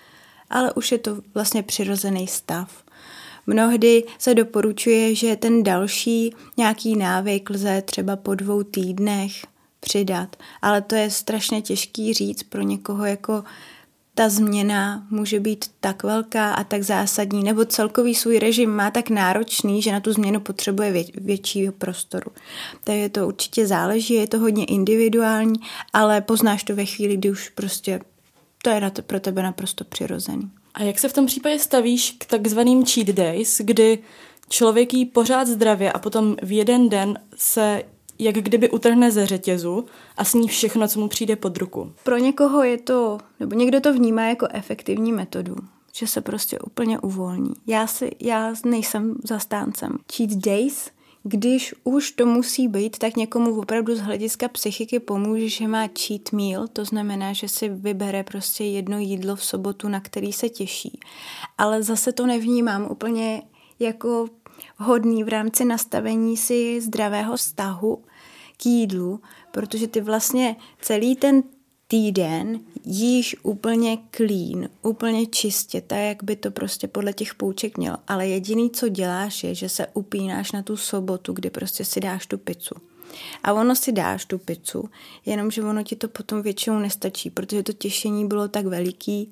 ale 0.50 0.74
už 0.74 0.92
je 0.92 0.98
to 0.98 1.18
vlastně 1.34 1.64
přirozený 1.64 2.28
stav. 2.28 2.84
Mnohdy 3.50 4.04
se 4.20 4.36
doporučuje, 4.36 5.16
že 5.16 5.36
ten 5.36 5.64
další 5.64 6.36
nějaký 6.58 6.96
návyk 6.96 7.50
lze 7.50 7.82
třeba 7.82 8.16
po 8.16 8.36
dvou 8.36 8.64
týdnech 8.64 9.32
přidat, 9.80 10.36
ale 10.62 10.82
to 10.82 10.96
je 10.96 11.10
strašně 11.10 11.62
těžký 11.62 12.14
říct 12.14 12.44
pro 12.44 12.62
někoho 12.62 13.06
jako 13.06 13.44
ta 14.14 14.30
změna 14.30 15.08
může 15.10 15.40
být 15.40 15.66
tak 15.80 16.04
velká 16.04 16.54
a 16.54 16.64
tak 16.64 16.84
zásadní, 16.84 17.44
nebo 17.44 17.66
celkový 17.66 18.16
svůj 18.16 18.40
režim 18.40 18.70
má 18.70 18.92
tak 18.92 19.10
náročný, 19.10 19.82
že 19.82 19.92
na 19.92 20.00
tu 20.00 20.14
změnu 20.14 20.40
potřebuje 20.40 20.94
vě- 20.94 21.12
většího 21.22 21.74
prostoru. 21.74 22.32
Takže 22.84 23.10
to 23.10 23.28
určitě 23.28 23.68
záleží, 23.68 24.14
je 24.14 24.28
to 24.28 24.40
hodně 24.40 24.66
individuální, 24.66 25.60
ale 25.94 26.22
poznáš 26.22 26.64
to 26.64 26.76
ve 26.76 26.86
chvíli, 26.86 27.18
kdy 27.18 27.32
už 27.32 27.50
prostě 27.50 28.02
to 28.64 28.70
je 28.70 28.92
pro 29.06 29.20
tebe 29.20 29.44
naprosto 29.44 29.84
přirozený. 29.84 30.52
A 30.74 30.84
jak 30.84 31.00
se 31.00 31.10
v 31.10 31.14
tom 31.14 31.26
případě 31.26 31.60
stavíš 31.60 32.16
k 32.18 32.26
takzvaným 32.26 32.86
cheat 32.86 33.08
days, 33.08 33.62
kdy 33.64 34.00
člověk 34.50 34.94
jí 34.94 35.06
pořád 35.06 35.48
zdravě 35.48 35.92
a 35.92 36.00
potom 36.00 36.36
v 36.42 36.52
jeden 36.52 36.90
den 36.90 37.20
se 37.36 37.84
jak 38.20 38.36
kdyby 38.36 38.70
utrhne 38.70 39.12
ze 39.12 39.26
řetězu 39.26 39.86
a 40.18 40.26
sní 40.26 40.48
všechno, 40.48 40.88
co 40.88 41.00
mu 41.00 41.08
přijde 41.08 41.36
pod 41.36 41.58
ruku. 41.58 41.92
Pro 42.04 42.18
někoho 42.18 42.64
je 42.64 42.78
to, 42.78 43.18
nebo 43.40 43.56
někdo 43.56 43.82
to 43.82 43.94
vnímá 43.94 44.24
jako 44.24 44.48
efektivní 44.52 45.12
metodu, 45.12 45.56
že 45.94 46.08
se 46.08 46.22
prostě 46.22 46.60
úplně 46.60 47.00
uvolní. 47.00 47.54
Já, 47.68 47.88
si, 47.88 48.12
já 48.20 48.54
nejsem 48.66 49.16
zastáncem 49.24 49.98
cheat 50.16 50.30
days, 50.30 50.92
když 51.24 51.74
už 51.84 52.12
to 52.12 52.26
musí 52.26 52.68
být, 52.68 52.98
tak 52.98 53.16
někomu 53.16 53.60
opravdu 53.60 53.96
z 53.96 54.00
hlediska 54.00 54.48
psychiky 54.48 55.00
pomůže, 55.00 55.50
že 55.50 55.68
má 55.68 55.88
cheat 56.00 56.32
meal, 56.32 56.68
to 56.68 56.86
znamená, 56.86 57.34
že 57.34 57.48
si 57.48 57.70
vybere 57.70 58.24
prostě 58.24 58.64
jedno 58.64 59.00
jídlo 59.00 59.36
v 59.36 59.44
sobotu, 59.44 59.88
na 59.88 60.00
který 60.00 60.34
se 60.34 60.50
těší. 60.50 61.00
Ale 61.58 61.84
zase 61.84 62.12
to 62.12 62.26
nevnímám 62.26 62.88
úplně 62.92 63.42
jako 63.80 64.28
hodný 64.78 65.24
v 65.24 65.28
rámci 65.28 65.66
nastavení 65.66 66.38
si 66.38 66.82
zdravého 66.82 67.36
vztahu 67.36 68.04
k 68.58 68.66
jídlu, 68.66 69.22
protože 69.52 69.88
ty 69.88 70.02
vlastně 70.02 70.56
celý 70.82 71.16
ten 71.16 71.44
týden 71.92 72.60
jíš 72.86 73.36
úplně 73.44 73.98
clean, 74.12 74.70
úplně 74.82 75.26
čistě, 75.26 75.82
tak 75.82 76.00
jak 76.00 76.24
by 76.24 76.36
to 76.36 76.52
prostě 76.52 76.88
podle 76.88 77.14
těch 77.14 77.36
pouček 77.36 77.78
mělo. 77.78 77.98
Ale 78.08 78.28
jediný, 78.28 78.70
co 78.70 78.90
děláš, 78.90 79.44
je, 79.44 79.56
že 79.56 79.70
se 79.70 79.88
upínáš 79.94 80.52
na 80.52 80.64
tu 80.64 80.78
sobotu, 80.78 81.34
kdy 81.34 81.50
prostě 81.50 81.86
si 81.86 82.00
dáš 82.00 82.26
tu 82.26 82.38
pizzu. 82.38 82.76
A 83.44 83.54
ono 83.54 83.76
si 83.76 83.92
dáš 83.92 84.26
tu 84.26 84.38
pizzu, 84.38 84.90
jenomže 85.26 85.64
ono 85.64 85.84
ti 85.84 85.96
to 85.96 86.08
potom 86.08 86.42
většinou 86.42 86.80
nestačí, 86.80 87.30
protože 87.30 87.64
to 87.64 87.74
těšení 87.74 88.28
bylo 88.28 88.48
tak 88.48 88.66
veliký, 88.66 89.32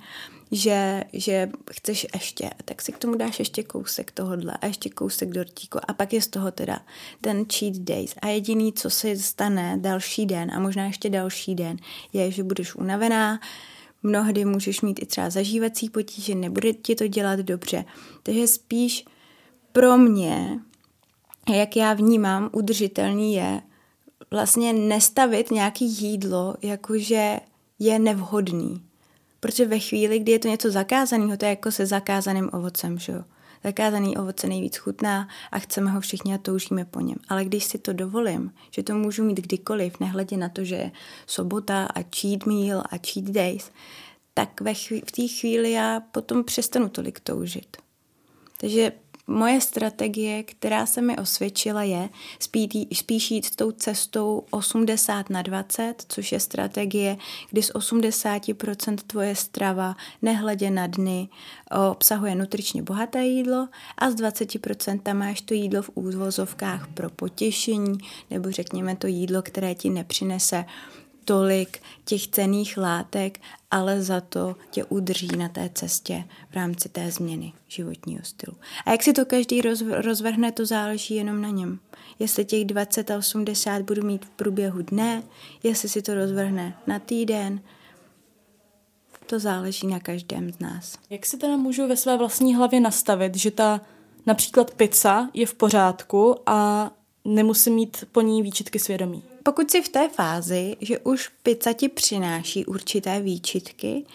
že, 0.51 1.03
že 1.13 1.49
chceš 1.71 2.07
ještě, 2.13 2.49
tak 2.65 2.81
si 2.81 2.91
k 2.91 2.97
tomu 2.97 3.15
dáš 3.15 3.39
ještě 3.39 3.63
kousek 3.63 4.11
tohodle 4.11 4.53
a 4.61 4.65
ještě 4.65 4.89
kousek 4.89 5.29
dortíku. 5.29 5.79
A 5.87 5.93
pak 5.93 6.13
je 6.13 6.21
z 6.21 6.27
toho 6.27 6.51
teda 6.51 6.79
ten 7.21 7.45
cheat 7.45 7.75
days. 7.75 8.15
A 8.21 8.27
jediný, 8.27 8.73
co 8.73 8.89
se 8.89 9.17
stane 9.17 9.77
další 9.77 10.25
den 10.25 10.51
a 10.51 10.59
možná 10.59 10.85
ještě 10.85 11.09
další 11.09 11.55
den, 11.55 11.77
je, 12.13 12.31
že 12.31 12.43
budeš 12.43 12.75
unavená, 12.75 13.39
mnohdy 14.03 14.45
můžeš 14.45 14.81
mít 14.81 15.01
i 15.01 15.05
třeba 15.05 15.29
zažívací 15.29 15.89
potíže, 15.89 16.35
nebude 16.35 16.73
ti 16.73 16.95
to 16.95 17.07
dělat 17.07 17.39
dobře, 17.39 17.85
takže 18.23 18.47
spíš 18.47 19.05
pro 19.71 19.97
mě, 19.97 20.59
jak 21.55 21.75
já 21.75 21.93
vnímám, 21.93 22.49
udržitelný 22.53 23.35
je 23.35 23.61
vlastně 24.31 24.73
nestavit 24.73 25.51
nějaký 25.51 25.85
jídlo, 25.85 26.55
jakože 26.61 27.39
je 27.79 27.99
nevhodný. 27.99 28.86
Protože 29.39 29.65
ve 29.65 29.79
chvíli, 29.79 30.19
kdy 30.19 30.31
je 30.31 30.39
to 30.39 30.47
něco 30.47 30.71
zakázaného, 30.71 31.37
to 31.37 31.45
je 31.45 31.49
jako 31.49 31.71
se 31.71 31.85
zakázaným 31.85 32.49
ovocem, 32.53 32.99
že 32.99 33.11
jo? 33.11 33.23
Zakázaný 33.63 34.17
ovoce 34.17 34.47
nejvíc 34.47 34.77
chutná 34.77 35.27
a 35.51 35.59
chceme 35.59 35.91
ho 35.91 36.01
všichni 36.01 36.33
a 36.33 36.37
toužíme 36.37 36.85
po 36.85 37.01
něm. 37.01 37.17
Ale 37.29 37.45
když 37.45 37.63
si 37.63 37.77
to 37.77 37.93
dovolím, 37.93 38.53
že 38.71 38.83
to 38.83 38.93
můžu 38.95 39.23
mít 39.23 39.37
kdykoliv, 39.37 39.99
nehledě 39.99 40.37
na 40.37 40.49
to, 40.49 40.63
že 40.63 40.75
je 40.75 40.91
sobota 41.27 41.85
a 41.85 41.99
cheat 42.15 42.45
meal 42.45 42.79
a 42.79 42.97
cheat 43.07 43.25
days, 43.25 43.71
tak 44.33 44.61
ve 44.61 44.73
chví- 44.73 45.03
v 45.07 45.11
té 45.11 45.27
chvíli 45.27 45.71
já 45.71 45.99
potom 45.99 46.43
přestanu 46.43 46.89
tolik 46.89 47.19
toužit. 47.19 47.77
Takže 48.59 48.91
Moje 49.29 49.61
strategie, 49.61 50.43
která 50.43 50.85
se 50.85 51.01
mi 51.01 51.17
osvědčila, 51.17 51.83
je 51.83 52.09
spíš 52.93 53.31
jít 53.31 53.55
tou 53.55 53.71
cestou 53.71 54.43
80 54.51 55.29
na 55.29 55.41
20, 55.41 55.93
což 56.07 56.31
je 56.31 56.39
strategie, 56.39 57.17
kdy 57.49 57.63
z 57.63 57.71
80% 57.71 58.95
tvoje 59.07 59.35
strava, 59.35 59.95
nehledě 60.21 60.69
na 60.69 60.87
dny, 60.87 61.29
obsahuje 61.91 62.35
nutričně 62.35 62.81
bohaté 62.81 63.23
jídlo 63.23 63.67
a 63.97 64.11
z 64.11 64.15
20% 64.15 64.99
tam 64.99 65.17
máš 65.17 65.41
to 65.41 65.53
jídlo 65.53 65.81
v 65.81 65.89
úvozovkách 65.93 66.87
pro 66.87 67.09
potěšení, 67.09 67.97
nebo 68.31 68.51
řekněme 68.51 68.95
to 68.95 69.07
jídlo, 69.07 69.41
které 69.41 69.75
ti 69.75 69.89
nepřinese 69.89 70.65
tolik 71.27 71.81
těch 72.05 72.27
cených 72.27 72.77
látek, 72.77 73.39
ale 73.71 74.01
za 74.01 74.21
to 74.21 74.55
tě 74.71 74.83
udrží 74.83 75.27
na 75.37 75.49
té 75.49 75.69
cestě 75.73 76.23
v 76.51 76.55
rámci 76.55 76.89
té 76.89 77.11
změny 77.11 77.53
životního 77.67 78.23
stylu. 78.23 78.57
A 78.85 78.91
jak 78.91 79.03
si 79.03 79.13
to 79.13 79.25
každý 79.25 79.61
rozvrhne, 79.91 80.51
to 80.51 80.65
záleží 80.65 81.15
jenom 81.15 81.41
na 81.41 81.49
něm. 81.49 81.79
Jestli 82.19 82.45
těch 82.45 82.65
20 82.65 83.11
a 83.11 83.17
80 83.17 83.81
budu 83.81 84.01
mít 84.07 84.25
v 84.25 84.29
průběhu 84.29 84.81
dne, 84.81 85.23
jestli 85.63 85.89
si 85.89 86.01
to 86.01 86.15
rozvrhne 86.15 86.77
na 86.87 86.99
týden, 86.99 87.61
to 89.25 89.39
záleží 89.39 89.87
na 89.87 89.99
každém 89.99 90.53
z 90.53 90.59
nás. 90.59 90.97
Jak 91.09 91.25
si 91.25 91.37
teda 91.37 91.57
můžu 91.57 91.87
ve 91.87 91.97
své 91.97 92.17
vlastní 92.17 92.55
hlavě 92.55 92.79
nastavit, 92.79 93.35
že 93.35 93.51
ta 93.51 93.81
například 94.25 94.71
pizza 94.71 95.29
je 95.33 95.45
v 95.45 95.53
pořádku 95.53 96.35
a 96.45 96.91
nemusím 97.25 97.73
mít 97.73 98.05
po 98.11 98.21
ní 98.21 98.43
výčitky 98.43 98.79
svědomí? 98.79 99.23
Pokud 99.47 99.71
jsi 99.71 99.81
v 99.81 99.89
té 99.89 100.09
fázi, 100.09 100.75
že 100.81 100.99
už 100.99 101.29
pizza 101.43 101.73
ti 101.73 101.89
přináší 101.89 102.65
určité 102.65 103.21
výčitky, 103.21 104.05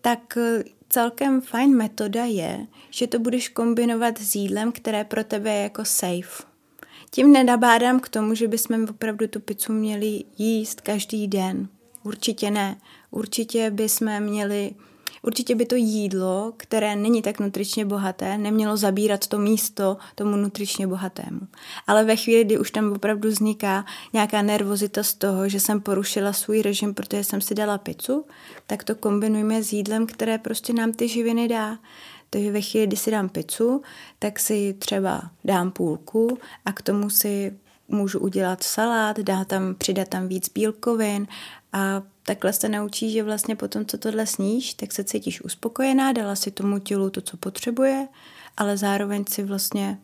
tak 0.00 0.36
eh, 0.36 0.64
celkem 0.88 1.40
fajn 1.40 1.76
metoda 1.76 2.24
je, 2.24 2.66
že 2.90 3.06
to 3.06 3.18
budeš 3.18 3.48
kombinovat 3.48 4.18
s 4.18 4.34
jídlem, 4.34 4.72
které 4.72 5.04
pro 5.04 5.24
tebe 5.24 5.50
je 5.50 5.62
jako 5.62 5.84
safe. 5.84 6.42
Tím 7.10 7.32
nedabádám 7.32 8.00
k 8.00 8.08
tomu, 8.08 8.34
že 8.34 8.48
bychom 8.48 8.84
opravdu 8.90 9.26
tu 9.26 9.40
pizzu 9.40 9.72
měli 9.72 10.24
jíst 10.38 10.80
každý 10.80 11.28
den. 11.28 11.68
Určitě 12.02 12.50
ne. 12.50 12.76
Určitě 13.10 13.70
bychom 13.70 14.20
měli 14.20 14.72
Určitě 15.22 15.54
by 15.54 15.66
to 15.66 15.74
jídlo, 15.74 16.52
které 16.56 16.96
není 16.96 17.22
tak 17.22 17.40
nutričně 17.40 17.84
bohaté, 17.84 18.38
nemělo 18.38 18.76
zabírat 18.76 19.26
to 19.26 19.38
místo 19.38 19.96
tomu 20.14 20.36
nutričně 20.36 20.86
bohatému. 20.86 21.40
Ale 21.86 22.04
ve 22.04 22.16
chvíli, 22.16 22.44
kdy 22.44 22.58
už 22.58 22.70
tam 22.70 22.92
opravdu 22.92 23.28
vzniká 23.28 23.84
nějaká 24.12 24.42
nervozita 24.42 25.02
z 25.02 25.14
toho, 25.14 25.48
že 25.48 25.60
jsem 25.60 25.80
porušila 25.80 26.32
svůj 26.32 26.62
režim, 26.62 26.94
protože 26.94 27.24
jsem 27.24 27.40
si 27.40 27.54
dala 27.54 27.78
pizzu, 27.78 28.24
tak 28.66 28.84
to 28.84 28.94
kombinujeme 28.94 29.62
s 29.62 29.72
jídlem, 29.72 30.06
které 30.06 30.38
prostě 30.38 30.72
nám 30.72 30.92
ty 30.92 31.08
živiny 31.08 31.48
dá. 31.48 31.78
Takže 32.30 32.52
ve 32.52 32.60
chvíli, 32.60 32.86
kdy 32.86 32.96
si 32.96 33.10
dám 33.10 33.28
pizzu, 33.28 33.82
tak 34.18 34.40
si 34.40 34.74
třeba 34.78 35.22
dám 35.44 35.70
půlku 35.70 36.38
a 36.64 36.72
k 36.72 36.82
tomu 36.82 37.10
si 37.10 37.52
můžu 37.88 38.18
udělat 38.18 38.62
salát, 38.62 39.18
dá 39.20 39.44
tam, 39.44 39.74
přidat 39.74 40.08
tam 40.08 40.28
víc 40.28 40.48
bílkovin 40.48 41.26
a 41.72 42.02
takhle 42.22 42.52
se 42.52 42.68
naučí, 42.68 43.10
že 43.10 43.22
vlastně 43.22 43.56
potom, 43.56 43.86
co 43.86 43.98
tohle 43.98 44.26
sníš, 44.26 44.74
tak 44.74 44.92
se 44.92 45.04
cítíš 45.04 45.42
uspokojená, 45.42 46.12
dala 46.12 46.36
si 46.36 46.50
tomu 46.50 46.78
tělu 46.78 47.10
to, 47.10 47.20
co 47.20 47.36
potřebuje, 47.36 48.08
ale 48.56 48.76
zároveň 48.76 49.24
si 49.28 49.42
vlastně 49.42 49.98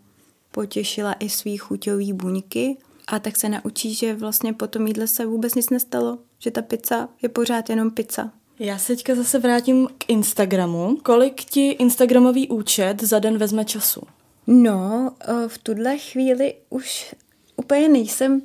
potěšila 0.50 1.12
i 1.12 1.28
svý 1.28 1.56
chuťový 1.56 2.12
buňky 2.12 2.76
A 3.06 3.18
tak 3.18 3.36
se 3.36 3.48
naučí, 3.48 3.94
že 3.94 4.14
vlastně 4.14 4.52
po 4.52 4.66
tom 4.66 4.86
jídle 4.86 5.06
se 5.06 5.26
vůbec 5.26 5.54
nic 5.54 5.70
nestalo, 5.70 6.18
že 6.38 6.50
ta 6.50 6.62
pizza 6.62 7.08
je 7.22 7.28
pořád 7.28 7.70
jenom 7.70 7.90
pizza. 7.90 8.30
Já 8.58 8.78
se 8.78 8.86
teďka 8.86 9.14
zase 9.14 9.38
vrátím 9.38 9.88
k 9.98 10.10
Instagramu. 10.10 10.96
Kolik 11.02 11.44
ti 11.44 11.70
Instagramový 11.70 12.48
účet 12.48 13.02
za 13.02 13.18
den 13.18 13.38
vezme 13.38 13.64
času? 13.64 14.00
No, 14.46 15.12
eh, 15.20 15.48
v 15.48 15.58
tuhle 15.58 15.98
chvíli 15.98 16.54
už 16.70 17.14
úplně 17.56 17.88
nejsem 17.88 18.42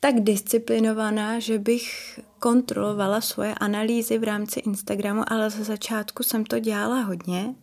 tak 0.00 0.20
disciplinovaná, 0.20 1.38
že 1.38 1.58
bych 1.58 2.20
kontrolovala 2.40 3.20
svoje 3.20 3.54
analýzy 3.54 4.18
v 4.18 4.24
rámci 4.24 4.60
Instagramu, 4.60 5.22
ale 5.32 5.50
za 5.50 5.64
začátku 5.64 6.22
jsem 6.22 6.44
to 6.44 6.58
dělala 6.58 7.00
hodně. 7.00 7.54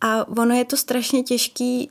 A 0.00 0.28
ono 0.28 0.54
je 0.54 0.64
to 0.64 0.76
strašně 0.76 1.22
těžký 1.22 1.90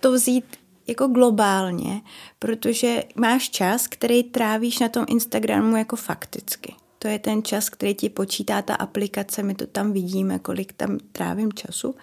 to 0.00 0.12
vzít 0.12 0.44
jako 0.86 1.08
globálně, 1.08 2.00
protože 2.38 3.04
máš 3.14 3.50
čas, 3.50 3.86
který 3.86 4.22
trávíš 4.22 4.78
na 4.78 4.88
tom 4.88 5.04
Instagramu 5.08 5.76
jako 5.76 5.96
fakticky. 5.96 6.74
To 7.06 7.10
je 7.10 7.18
ten 7.18 7.42
čas, 7.42 7.68
který 7.68 7.94
ti 7.94 8.08
počítá 8.08 8.62
ta 8.62 8.74
aplikace, 8.74 9.42
my 9.42 9.54
to 9.54 9.66
tam 9.66 9.92
vidíme, 9.92 10.38
kolik 10.38 10.72
tam 10.72 10.98
trávím 11.12 11.52
času. 11.52 11.94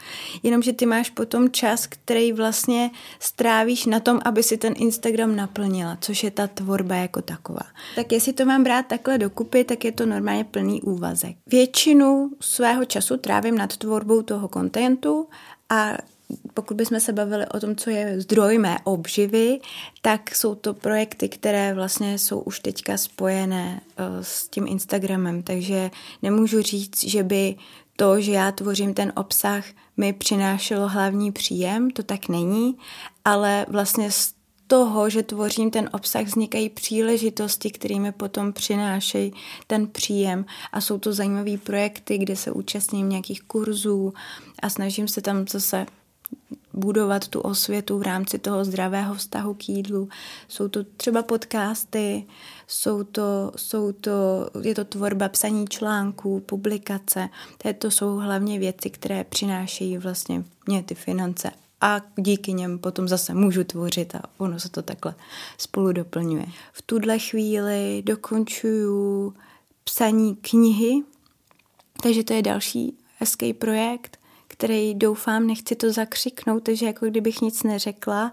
Jenomže 0.43 0.73
ty 0.73 0.85
máš 0.85 1.09
potom 1.09 1.51
čas, 1.51 1.87
který 1.87 2.33
vlastně 2.33 2.91
strávíš 3.19 3.85
na 3.85 3.99
tom, 3.99 4.19
aby 4.25 4.43
si 4.43 4.57
ten 4.57 4.73
Instagram 4.77 5.35
naplnila, 5.35 5.97
což 6.01 6.23
je 6.23 6.31
ta 6.31 6.47
tvorba 6.47 6.95
jako 6.95 7.21
taková. 7.21 7.63
Tak 7.95 8.11
jestli 8.11 8.33
to 8.33 8.45
mám 8.45 8.63
brát 8.63 8.87
takhle 8.87 9.17
dokupy, 9.17 9.63
tak 9.63 9.85
je 9.85 9.91
to 9.91 10.05
normálně 10.05 10.43
plný 10.43 10.81
úvazek. 10.81 11.35
Většinu 11.47 12.31
svého 12.41 12.85
času 12.85 13.17
trávím 13.17 13.57
nad 13.57 13.77
tvorbou 13.77 14.21
toho 14.21 14.47
kontentu 14.47 15.27
a 15.69 15.97
pokud 16.53 16.77
bychom 16.77 16.99
se 16.99 17.13
bavili 17.13 17.45
o 17.47 17.59
tom, 17.59 17.75
co 17.75 17.89
je 17.89 18.21
zdroj 18.21 18.57
mé 18.57 18.77
obživy, 18.83 19.59
tak 20.01 20.35
jsou 20.35 20.55
to 20.55 20.73
projekty, 20.73 21.29
které 21.29 21.73
vlastně 21.73 22.19
jsou 22.19 22.39
už 22.39 22.59
teďka 22.59 22.97
spojené 22.97 23.81
eh, 23.97 24.03
s 24.21 24.47
tím 24.47 24.67
Instagramem, 24.67 25.43
takže 25.43 25.91
nemůžu 26.21 26.61
říct, 26.61 27.03
že 27.03 27.23
by 27.23 27.55
to, 27.95 28.21
že 28.21 28.31
já 28.31 28.51
tvořím 28.51 28.93
ten 28.93 29.13
obsah, 29.15 29.65
mi 29.97 30.13
přinášelo 30.13 30.87
hlavní 30.87 31.31
příjem, 31.31 31.91
to 31.91 32.03
tak 32.03 32.29
není, 32.29 32.77
ale 33.25 33.65
vlastně 33.69 34.11
z 34.11 34.33
toho, 34.67 35.09
že 35.09 35.23
tvořím 35.23 35.71
ten 35.71 35.89
obsah, 35.93 36.25
vznikají 36.25 36.69
příležitosti, 36.69 37.71
kterými 37.71 38.11
potom 38.11 38.53
přinášejí 38.53 39.33
ten 39.67 39.87
příjem. 39.87 40.45
A 40.71 40.81
jsou 40.81 40.97
to 40.97 41.13
zajímavé 41.13 41.57
projekty, 41.57 42.17
kde 42.17 42.35
se 42.35 42.51
účastním 42.51 43.09
nějakých 43.09 43.41
kurzů 43.41 44.13
a 44.61 44.69
snažím 44.69 45.07
se 45.07 45.21
tam 45.21 45.47
zase 45.47 45.85
budovat 46.73 47.27
tu 47.27 47.39
osvětu 47.39 47.99
v 47.99 48.01
rámci 48.01 48.39
toho 48.39 48.65
zdravého 48.65 49.15
vztahu 49.15 49.53
k 49.53 49.69
jídlu. 49.69 50.09
Jsou 50.47 50.67
to 50.67 50.83
třeba 50.83 51.23
podcasty, 51.23 52.25
jsou 52.67 53.03
to, 53.03 53.51
jsou 53.55 53.91
to, 53.91 54.49
je 54.61 54.75
to 54.75 54.85
tvorba 54.85 55.29
psaní 55.29 55.67
článků, 55.67 56.39
publikace. 56.39 57.29
To 57.77 57.91
jsou 57.91 58.15
hlavně 58.15 58.59
věci, 58.59 58.89
které 58.89 59.23
přinášejí 59.23 59.97
vlastně 59.97 60.43
mě 60.67 60.83
ty 60.83 60.95
finance 60.95 61.51
a 61.81 62.01
díky 62.15 62.53
něm 62.53 62.79
potom 62.79 63.07
zase 63.07 63.33
můžu 63.33 63.63
tvořit 63.63 64.15
a 64.15 64.21
ono 64.37 64.59
se 64.59 64.69
to 64.69 64.81
takhle 64.81 65.15
spolu 65.57 65.91
doplňuje. 65.91 66.45
V 66.73 66.81
tuhle 66.81 67.19
chvíli 67.19 68.03
dokončuju 68.05 69.33
psaní 69.83 70.35
knihy, 70.35 71.03
takže 72.03 72.23
to 72.23 72.33
je 72.33 72.41
další 72.41 72.97
hezký 73.19 73.53
projekt 73.53 74.17
který 74.53 74.95
doufám, 74.95 75.47
nechci 75.47 75.75
to 75.75 75.91
zakřiknout, 75.91 76.63
takže 76.63 76.85
jako 76.85 77.05
kdybych 77.05 77.41
nic 77.41 77.63
neřekla, 77.63 78.31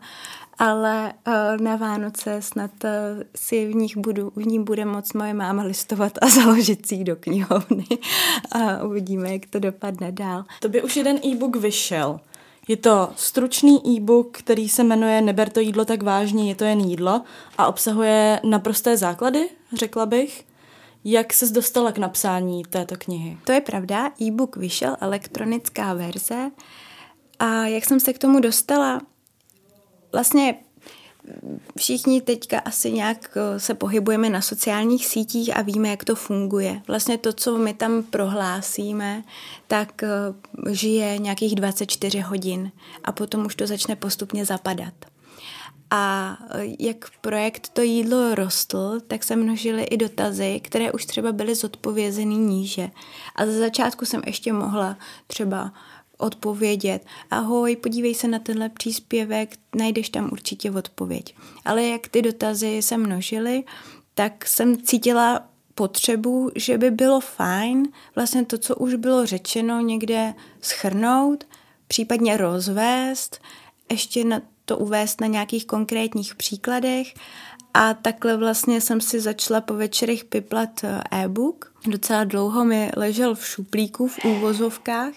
ale 0.59 1.13
uh, 1.27 1.65
na 1.65 1.77
Vánoce 1.77 2.43
snad 2.43 2.71
uh, 2.85 2.91
si 3.37 3.67
v, 3.67 3.75
nich 3.75 3.97
budu, 3.97 4.33
v 4.37 4.47
ní 4.47 4.65
bude 4.65 4.85
moc 4.85 5.13
moje 5.13 5.35
máma 5.35 5.63
listovat 5.63 6.13
a 6.23 6.29
založit 6.41 6.87
si 6.87 7.05
do 7.05 7.17
knihovny 7.17 7.87
a 8.53 8.83
uvidíme, 8.83 9.33
jak 9.33 9.47
to 9.47 9.59
dopadne 9.59 10.13
dál. 10.13 10.45
To 10.61 10.69
by 10.69 10.83
už 10.83 10.97
jeden 10.97 11.19
e-book 11.25 11.57
vyšel. 11.57 12.21
Je 12.69 12.77
to 12.77 13.11
stručný 13.17 13.97
e-book, 13.97 14.39
který 14.39 14.69
se 14.69 14.85
jmenuje 14.85 15.21
Neber 15.21 15.51
to 15.51 15.61
jídlo 15.61 15.85
tak 15.85 16.03
vážně, 16.03 16.49
je 16.49 16.55
to 16.55 16.65
jen 16.65 16.81
jídlo 16.81 17.23
a 17.59 17.67
obsahuje 17.67 18.41
naprosté 18.45 18.97
základy, 18.97 19.49
řekla 19.73 20.07
bych. 20.07 20.50
Jak 21.05 21.33
ses 21.33 21.51
dostala 21.51 21.93
k 21.93 21.99
napsání 21.99 22.63
této 22.65 22.97
knihy? 22.97 23.39
To 23.45 23.53
je 23.53 23.61
pravda, 23.61 24.11
e-book 24.23 24.57
vyšel, 24.57 24.97
elektronická 25.01 25.95
verze. 25.95 26.51
A 27.39 27.67
jak 27.67 27.85
jsem 27.85 28.01
se 28.01 28.13
k 28.13 28.19
tomu 28.19 28.41
dostala? 28.41 29.01
Vlastně 30.13 30.55
všichni 31.79 32.21
teďka 32.21 32.59
asi 32.59 32.93
nějak 32.93 33.37
eh, 33.37 33.61
se 33.61 33.75
pohybujeme 33.75 34.31
na 34.31 34.41
sociálních 34.41 35.07
sítích 35.07 35.57
a 35.57 35.63
víme, 35.63 35.89
jak 35.89 36.05
to 36.05 36.15
funguje. 36.15 36.83
Vlastně 36.89 37.19
to, 37.19 37.33
co 37.33 37.59
my 37.59 37.75
tam 37.75 38.03
prohlásíme, 38.03 39.25
tak 39.67 40.03
eh, 40.03 40.09
žije 40.71 41.19
nějakých 41.19 41.55
24 41.55 42.21
hodin 42.21 42.73
a 43.05 43.13
potom 43.13 43.47
už 43.47 43.55
to 43.55 43.67
začne 43.67 43.97
postupně 43.97 44.45
zapadat. 44.45 44.95
A 45.91 46.37
e, 46.51 46.77
jak 46.79 47.11
projekt 47.21 47.69
to 47.69 47.83
jídlo 47.83 48.35
rostl, 48.35 49.01
tak 49.07 49.25
se 49.25 49.37
množily 49.37 49.83
i 49.83 49.97
dotazy, 49.97 50.61
které 50.65 50.93
už 50.93 51.07
třeba 51.07 51.33
byly 51.33 51.55
zodpovězeny 51.55 52.35
níže. 52.35 52.91
A 53.37 53.47
za 53.47 53.53
začátku 53.53 54.05
jsem 54.05 54.23
ještě 54.27 54.53
mohla 54.53 54.97
třeba 55.27 55.73
odpovědět. 56.19 57.07
Ahoj, 57.31 57.77
podívej 57.77 58.15
se 58.15 58.29
na 58.29 58.39
tenhle 58.39 58.69
příspěvek, 58.69 59.57
najdeš 59.77 60.09
tam 60.09 60.29
určitě 60.33 60.71
odpověď. 60.71 61.35
Ale 61.65 61.83
jak 61.83 62.09
ty 62.09 62.23
dotazy 62.23 62.83
se 62.83 62.97
množily, 62.97 63.65
tak 64.15 64.47
jsem 64.47 64.83
cítila 64.83 65.41
potřebu, 65.75 66.51
že 66.55 66.79
by 66.79 66.91
bylo 66.91 67.21
fajn 67.21 67.89
vlastně 68.15 68.45
to, 68.45 68.59
co 68.59 68.77
už 68.77 68.95
bylo 68.95 69.27
řečeno, 69.27 69.81
někde 69.81 70.35
schrnout, 70.61 71.47
případně 71.87 72.37
rozvést, 72.37 73.41
ještě 73.91 74.25
na 74.25 74.41
to 74.71 74.79
uvést 74.79 75.21
na 75.21 75.27
nějakých 75.27 75.67
konkrétních 75.67 76.35
příkladech 76.35 77.15
a 77.75 77.95
takhle 77.95 78.37
vlastně 78.37 78.81
jsem 78.81 79.01
si 79.01 79.21
začala 79.21 79.61
po 79.61 79.75
večerech 79.75 80.25
piplat 80.25 80.85
eh, 80.85 81.03
e-book. 81.11 81.73
Docela 81.87 82.25
dlouho 82.25 82.65
mi 82.65 82.91
ležel 82.97 83.35
v 83.35 83.47
šuplíku, 83.47 84.09
v 84.09 84.25
úvozovkách. 84.25 85.13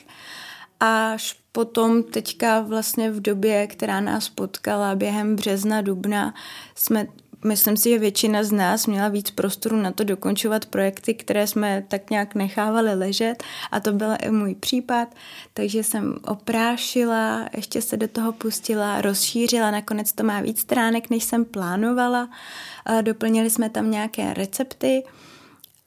Až 0.80 1.36
potom 1.52 2.04
teďka 2.04 2.60
vlastně 2.60 3.12
v 3.12 3.22
době, 3.22 3.68
která 3.68 4.02
nás 4.02 4.30
potkala 4.30 4.96
během 4.96 5.36
března, 5.36 5.82
dubna, 5.82 6.34
jsme 6.76 7.08
myslím 7.44 7.78
si, 7.78 7.90
že 7.90 8.00
většina 8.00 8.44
z 8.44 8.52
nás 8.52 8.88
měla 8.88 9.08
víc 9.08 9.32
prostoru 9.32 9.78
na 9.78 9.92
to 9.92 10.04
dokončovat 10.04 10.66
projekty, 10.66 11.14
které 11.14 11.48
jsme 11.48 11.84
tak 11.88 12.10
nějak 12.10 12.36
nechávali 12.36 12.96
ležet. 12.96 13.44
A 13.72 13.80
to 13.80 13.92
byl 13.94 14.16
i 14.22 14.32
můj 14.32 14.56
případ, 14.56 15.08
takže 15.54 15.84
jsem 15.84 16.16
oprášila, 16.28 17.50
ještě 17.56 17.82
se 17.82 17.98
do 17.98 18.08
toho 18.08 18.32
pustila, 18.32 19.02
rozšířila, 19.02 19.72
nakonec 19.72 20.14
to 20.14 20.24
má 20.24 20.42
víc 20.42 20.60
stránek, 20.60 21.10
než 21.10 21.24
jsem 21.24 21.46
plánovala, 21.46 22.30
doplnili 23.02 23.50
jsme 23.50 23.70
tam 23.70 23.92
nějaké 23.92 24.34
recepty. 24.34 25.04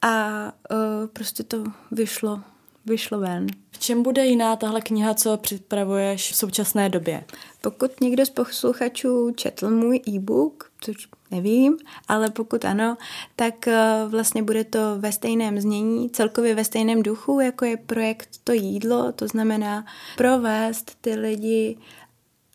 A 0.03 0.29
uh, 0.71 1.07
prostě 1.13 1.43
to 1.43 1.65
vyšlo 1.91 2.41
vyšlo 2.87 3.21
ven. 3.21 3.47
V 3.71 3.79
čem 3.79 4.03
bude 4.03 4.27
jiná 4.27 4.57
tahle 4.57 4.81
kniha, 4.81 5.15
co 5.15 5.37
připravuješ 5.37 6.33
v 6.33 6.37
současné 6.37 6.89
době? 6.89 7.25
Pokud 7.61 8.01
někdo 8.01 8.27
z 8.27 8.31
posluchačů 8.31 9.31
četl 9.37 9.71
můj 9.71 10.01
e-book, 10.09 10.71
což 10.81 11.09
nevím, 11.31 11.77
ale 12.09 12.31
pokud 12.31 12.65
ano, 12.65 12.97
tak 13.37 13.69
eh, 13.69 14.05
vlastně 14.09 14.43
bude 14.43 14.65
to 14.65 14.79
ve 14.99 15.13
stejném 15.13 15.61
znění, 15.61 16.11
celkově 16.11 16.55
ve 16.55 16.65
stejném 16.65 17.03
duchu, 17.03 17.41
jako 17.41 17.65
je 17.65 17.77
projekt 17.77 18.29
To 18.45 18.53
jídlo, 18.53 19.13
to 19.13 19.29
znamená 19.29 19.85
provést 20.17 20.97
ty 21.01 21.15
lidi 21.15 21.77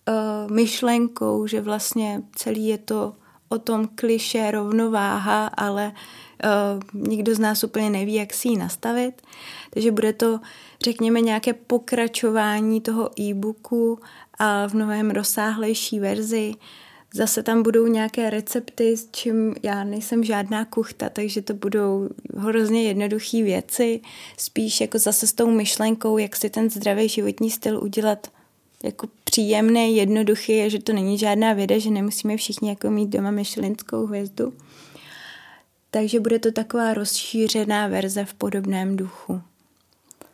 uh, 0.08 0.52
myšlenkou, 0.52 1.48
že 1.48 1.62
vlastně 1.62 2.22
celý 2.36 2.67
je 2.67 2.78
to 2.78 3.13
o 3.50 3.60
tom 3.60 3.88
kliše 3.96 4.52
rovnováha, 4.52 5.48
ale 5.48 5.91
nikdo 6.93 7.36
z 7.36 7.39
nás 7.39 7.63
úplně 7.63 7.89
neví, 7.89 8.13
jak 8.13 8.34
si 8.34 8.47
ji 8.47 8.58
nastavit. 8.58 9.21
Takže 9.69 9.91
bude 9.91 10.13
to, 10.13 10.39
řekněme, 10.84 11.21
nějaké 11.21 11.54
pokračování 11.54 12.82
toho 12.82 13.21
e-booku 13.21 13.99
a 14.39 14.67
v 14.67 14.73
mnohem 14.73 15.10
rozsáhlejší 15.10 15.99
verzi. 15.99 16.54
Zase 17.13 17.43
tam 17.43 17.63
budou 17.63 17.88
nějaké 17.88 18.30
recepty, 18.30 18.97
s 18.97 19.10
čím 19.12 19.56
já 19.63 19.84
nejsem 19.84 20.23
žádná 20.23 20.65
kuchta, 20.65 21.10
takže 21.10 21.41
to 21.41 21.54
budou 21.54 22.10
hrozně 22.38 22.84
jednoduché 22.84 23.43
věci, 23.43 23.99
spíš 24.38 24.82
jako 24.82 24.99
zase 24.99 25.27
s 25.27 25.34
tou 25.34 25.49
myšlenkou, 25.49 26.17
jak 26.17 26.36
si 26.36 26.49
ten 26.49 26.69
zdravý 26.69 27.10
životní 27.10 27.51
styl 27.51 27.84
udělat 27.84 28.27
jako 28.84 29.08
příjemný, 29.23 29.97
jednoduchý, 29.97 30.51
je, 30.51 30.69
že 30.69 30.80
to 30.80 30.93
není 30.93 31.17
žádná 31.17 31.54
věda, 31.54 31.80
že 31.80 31.89
nemusíme 31.89 32.38
všichni 32.38 32.69
jako 32.69 32.89
mít 32.89 33.10
doma 33.10 33.32
myšlinskou 33.32 34.06
hvězdu. 34.06 34.54
Takže 35.91 36.19
bude 36.19 36.39
to 36.39 36.51
taková 36.51 36.93
rozšířená 36.93 37.88
verze 37.88 38.25
v 38.25 38.34
podobném 38.34 38.97
duchu. 38.97 39.41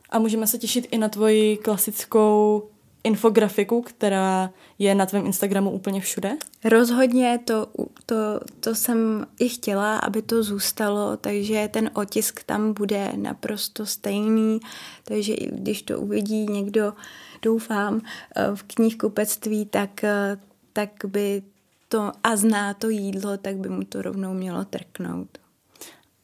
A 0.10 0.20
můžeme 0.20 0.48
se 0.48 0.58
těšit 0.58 0.88
i 0.92 0.98
na 0.98 1.10
tvoji 1.10 1.58
klasickou 1.58 2.64
infografiku, 3.04 3.82
která 3.82 4.50
je 4.80 4.96
na 4.96 5.06
tvém 5.06 5.26
Instagramu 5.26 5.72
úplně 5.72 6.02
všude? 6.02 6.38
Rozhodně 6.66 7.40
to, 7.46 7.68
to, 8.06 8.16
to 8.60 8.76
jsem 8.76 9.28
i 9.40 9.50
chtěla, 9.50 9.98
aby 9.98 10.22
to 10.22 10.44
zůstalo, 10.44 11.18
takže 11.18 11.70
ten 11.74 11.90
otisk 11.94 12.44
tam 12.44 12.74
bude 12.74 13.12
naprosto 13.16 13.86
stejný, 13.86 14.60
takže 15.04 15.34
i 15.34 15.56
když 15.56 15.82
to 15.82 16.00
uvidí 16.00 16.46
někdo, 16.46 16.94
doufám, 17.42 18.02
eh, 18.36 18.56
v 18.56 18.64
knihkupectví, 18.64 19.66
tak, 19.66 20.04
eh, 20.04 20.38
tak 20.74 20.90
by 21.06 21.44
to 21.88 22.12
a 22.24 22.36
zná 22.36 22.74
to 22.74 22.90
jídlo, 22.90 23.38
tak 23.38 23.58
by 23.58 23.70
mu 23.70 23.84
to 23.84 24.02
rovnou 24.02 24.34
mělo 24.34 24.66
trknout. 24.66 25.38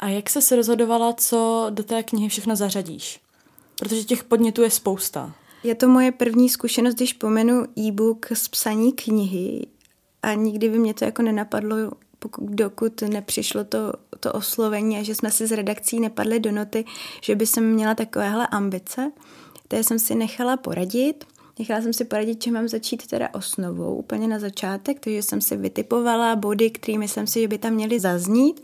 A 0.03 0.09
jak 0.09 0.29
se 0.29 0.41
si 0.41 0.55
rozhodovala, 0.55 1.13
co 1.13 1.67
do 1.69 1.83
té 1.83 2.03
knihy 2.03 2.29
všechno 2.29 2.55
zařadíš? 2.55 3.19
Protože 3.79 4.03
těch 4.03 4.23
podnětů 4.23 4.61
je 4.61 4.69
spousta. 4.69 5.33
Je 5.63 5.75
to 5.75 5.87
moje 5.87 6.11
první 6.11 6.49
zkušenost, 6.49 6.95
když 6.95 7.13
pomenu 7.13 7.65
e-book 7.77 8.25
z 8.33 8.47
psaní 8.47 8.93
knihy 8.93 9.67
a 10.23 10.33
nikdy 10.33 10.69
by 10.69 10.79
mě 10.79 10.93
to 10.93 11.05
jako 11.05 11.21
nenapadlo, 11.21 11.75
pokud, 12.19 12.49
dokud 12.49 13.01
nepřišlo 13.01 13.63
to, 13.63 13.93
to 14.19 14.33
oslovení 14.33 14.97
a 14.97 15.03
že 15.03 15.15
jsme 15.15 15.31
si 15.31 15.47
z 15.47 15.51
redakcí 15.51 15.99
nepadli 15.99 16.39
do 16.39 16.51
noty, 16.51 16.85
že 17.21 17.35
by 17.35 17.47
jsem 17.47 17.73
měla 17.73 17.95
takovéhle 17.95 18.47
ambice. 18.47 19.11
Takže 19.67 19.83
jsem 19.83 19.99
si 19.99 20.15
nechala 20.15 20.57
poradit. 20.57 21.25
Nechala 21.59 21.81
jsem 21.81 21.93
si 21.93 22.05
poradit, 22.05 22.43
že 22.43 22.51
mám 22.51 22.67
začít 22.67 23.07
teda 23.07 23.29
osnovou 23.33 23.95
úplně 23.95 24.27
na 24.27 24.39
začátek, 24.39 24.99
takže 24.99 25.21
jsem 25.21 25.41
si 25.41 25.57
vytipovala 25.57 26.35
body, 26.35 26.71
kterými 26.71 27.07
jsem 27.07 27.27
si, 27.27 27.41
že 27.41 27.47
by 27.47 27.57
tam 27.57 27.73
měly 27.73 27.99
zaznít. 27.99 28.61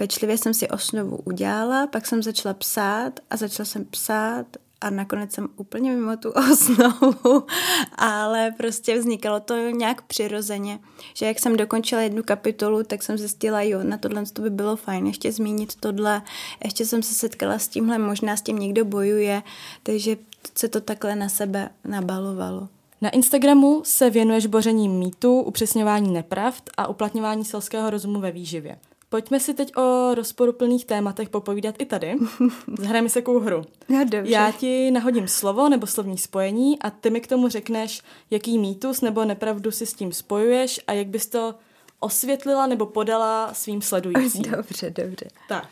Pečlivě 0.00 0.38
jsem 0.38 0.54
si 0.54 0.68
osnovu 0.68 1.16
udělala, 1.24 1.86
pak 1.86 2.06
jsem 2.06 2.22
začala 2.22 2.54
psát 2.54 3.20
a 3.30 3.36
začala 3.36 3.64
jsem 3.64 3.84
psát 3.84 4.46
a 4.80 4.90
nakonec 4.90 5.32
jsem 5.32 5.48
úplně 5.56 5.90
mimo 5.90 6.16
tu 6.16 6.30
osnovu, 6.52 7.46
ale 7.94 8.54
prostě 8.56 8.98
vznikalo 8.98 9.40
to 9.40 9.54
nějak 9.54 10.02
přirozeně, 10.02 10.78
že 11.14 11.26
jak 11.26 11.38
jsem 11.38 11.56
dokončila 11.56 12.00
jednu 12.00 12.22
kapitolu, 12.22 12.82
tak 12.82 13.02
jsem 13.02 13.18
zjistila, 13.18 13.62
jo, 13.62 13.82
na 13.82 13.98
tohle 13.98 14.24
to 14.32 14.42
by 14.42 14.50
bylo 14.50 14.76
fajn 14.76 15.06
ještě 15.06 15.32
zmínit 15.32 15.74
tohle, 15.80 16.22
ještě 16.64 16.86
jsem 16.86 17.02
se 17.02 17.14
setkala 17.14 17.58
s 17.58 17.68
tímhle, 17.68 17.98
možná 17.98 18.36
s 18.36 18.42
tím 18.42 18.58
někdo 18.58 18.84
bojuje, 18.84 19.42
takže 19.82 20.16
se 20.54 20.68
to 20.68 20.80
takhle 20.80 21.16
na 21.16 21.28
sebe 21.28 21.70
nabalovalo. 21.84 22.68
Na 23.00 23.10
Instagramu 23.10 23.82
se 23.84 24.10
věnuješ 24.10 24.46
boření 24.46 24.88
mýtů, 24.88 25.40
upřesňování 25.40 26.12
nepravd 26.12 26.70
a 26.76 26.86
uplatňování 26.86 27.44
selského 27.44 27.90
rozumu 27.90 28.20
ve 28.20 28.30
výživě. 28.30 28.78
Pojďme 29.10 29.40
si 29.40 29.54
teď 29.54 29.76
o 29.76 30.14
rozporuplných 30.14 30.84
tématech 30.84 31.28
popovídat 31.28 31.74
i 31.78 31.84
tady. 31.86 32.16
Zahrajeme 32.78 33.08
se 33.08 33.22
kou 33.22 33.40
hru. 33.40 33.64
No, 33.88 34.04
dobře. 34.04 34.32
Já 34.32 34.52
ti 34.52 34.90
nahodím 34.90 35.28
slovo 35.28 35.68
nebo 35.68 35.86
slovní 35.86 36.18
spojení 36.18 36.78
a 36.78 36.90
ty 36.90 37.10
mi 37.10 37.20
k 37.20 37.26
tomu 37.26 37.48
řekneš, 37.48 38.02
jaký 38.30 38.58
mýtus 38.58 39.00
nebo 39.00 39.24
nepravdu 39.24 39.70
si 39.70 39.86
s 39.86 39.94
tím 39.94 40.12
spojuješ 40.12 40.80
a 40.86 40.92
jak 40.92 41.06
bys 41.06 41.26
to 41.26 41.54
osvětlila 42.00 42.66
nebo 42.66 42.86
podala 42.86 43.54
svým 43.54 43.82
sledujícím. 43.82 44.42
Dobře, 44.50 44.90
dobře. 44.90 45.28
Tak, 45.48 45.68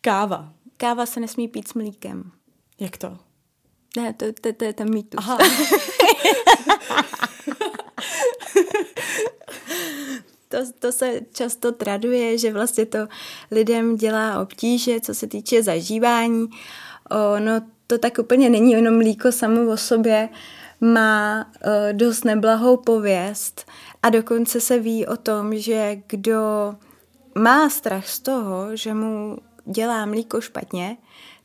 káva. 0.00 0.52
Káva 0.76 1.06
se 1.06 1.20
nesmí 1.20 1.48
pít 1.48 1.68
s 1.68 1.74
mlíkem. 1.74 2.30
Jak 2.80 2.96
to? 2.96 3.18
Ne, 3.96 4.12
to, 4.12 4.26
to, 4.40 4.52
to 4.52 4.64
je 4.64 4.72
ten 4.72 4.94
mýtus. 4.94 5.18
Aha. 5.18 5.38
to, 10.56 10.72
to 10.78 10.92
se 10.92 11.20
často 11.32 11.72
traduje, 11.72 12.38
že 12.38 12.52
vlastně 12.52 12.86
to 12.86 12.98
lidem 13.50 13.96
dělá 13.96 14.40
obtíže, 14.40 15.00
co 15.00 15.14
se 15.14 15.26
týče 15.26 15.62
zažívání. 15.62 16.46
No 17.38 17.52
to 17.86 17.98
tak 17.98 18.18
úplně 18.18 18.50
není, 18.50 18.72
jenom 18.72 18.96
mlíko 18.96 19.32
samo 19.32 19.72
o 19.72 19.76
sobě 19.76 20.28
má 20.80 21.46
dost 21.92 22.24
neblahou 22.24 22.76
pověst 22.76 23.70
a 24.02 24.10
dokonce 24.10 24.60
se 24.60 24.78
ví 24.78 25.06
o 25.06 25.16
tom, 25.16 25.58
že 25.58 25.96
kdo 26.06 26.74
má 27.34 27.70
strach 27.70 28.08
z 28.08 28.20
toho, 28.20 28.76
že 28.76 28.94
mu 28.94 29.38
dělá 29.64 30.06
mlíko 30.06 30.40
špatně, 30.40 30.96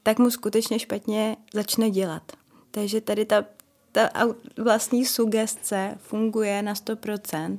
tak 0.03 0.19
mu 0.19 0.31
skutečně 0.31 0.79
špatně 0.79 1.37
začne 1.53 1.89
dělat. 1.89 2.23
Takže 2.71 3.01
tady 3.01 3.25
ta 3.25 3.45
ta 3.91 4.09
vlastní 4.57 5.05
sugestce 5.05 5.97
funguje 5.97 6.61
na 6.61 6.73
100%, 6.73 7.57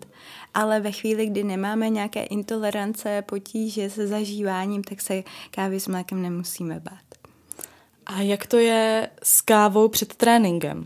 ale 0.55 0.81
ve 0.81 0.93
chvíli, 0.93 1.27
kdy 1.27 1.45
nemáme 1.45 1.89
nějaké 1.89 2.23
intolerance, 2.23 3.23
potíže 3.23 3.91
se 3.91 4.07
zažíváním, 4.07 4.85
tak 4.85 5.01
se 5.01 5.23
kávy 5.51 5.81
s 5.81 5.89
mlékem 5.89 6.23
nemusíme 6.23 6.81
bát. 6.81 7.13
A 8.07 8.21
jak 8.21 8.47
to 8.47 8.57
je 8.57 9.11
s 9.23 9.41
kávou 9.41 9.89
před 9.89 10.15
tréninkem? 10.15 10.85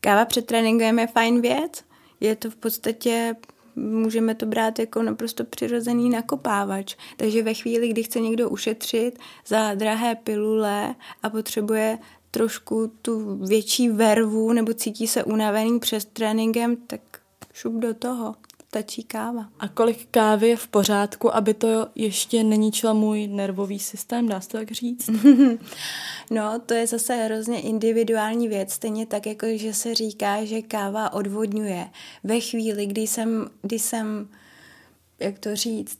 Káva 0.00 0.24
před 0.24 0.46
tréninkem 0.46 0.98
je 0.98 1.06
fajn 1.06 1.40
věc. 1.40 1.84
Je 2.20 2.36
to 2.36 2.50
v 2.50 2.56
podstatě 2.56 3.36
můžeme 3.76 4.34
to 4.34 4.46
brát 4.46 4.78
jako 4.78 5.02
naprosto 5.02 5.44
přirozený 5.44 6.10
nakopávač. 6.10 6.96
Takže 7.16 7.42
ve 7.42 7.54
chvíli, 7.54 7.88
kdy 7.88 8.02
chce 8.02 8.20
někdo 8.20 8.50
ušetřit 8.50 9.18
za 9.46 9.74
drahé 9.74 10.14
pilule 10.14 10.94
a 11.22 11.30
potřebuje 11.30 11.98
trošku 12.30 12.92
tu 13.02 13.36
větší 13.36 13.88
vervu 13.88 14.52
nebo 14.52 14.74
cítí 14.74 15.06
se 15.06 15.24
unavený 15.24 15.80
před 15.80 16.04
tréninkem, 16.04 16.76
tak 16.76 17.00
šup 17.52 17.74
do 17.74 17.94
toho. 17.94 18.34
Stačí 18.68 19.02
káva. 19.02 19.48
A 19.58 19.68
kolik 19.68 20.06
kávy 20.10 20.48
je 20.48 20.56
v 20.56 20.68
pořádku, 20.68 21.34
aby 21.34 21.54
to 21.54 21.86
ještě 21.94 22.44
neníčilo 22.44 22.94
můj 22.94 23.26
nervový 23.26 23.78
systém, 23.78 24.28
dá 24.28 24.40
se 24.40 24.48
tak 24.48 24.70
říct? 24.70 25.10
no, 26.30 26.60
to 26.66 26.74
je 26.74 26.86
zase 26.86 27.14
hrozně 27.14 27.60
individuální 27.60 28.48
věc, 28.48 28.72
stejně 28.72 29.06
tak, 29.06 29.26
jako 29.26 29.46
že 29.54 29.74
se 29.74 29.94
říká, 29.94 30.44
že 30.44 30.62
káva 30.62 31.12
odvodňuje. 31.12 31.88
Ve 32.24 32.40
chvíli, 32.40 32.86
kdy 32.86 33.00
jsem, 33.00 33.50
kdy 33.62 33.78
jsem 33.78 34.28
jak 35.18 35.38
to 35.38 35.56
říct, 35.56 35.98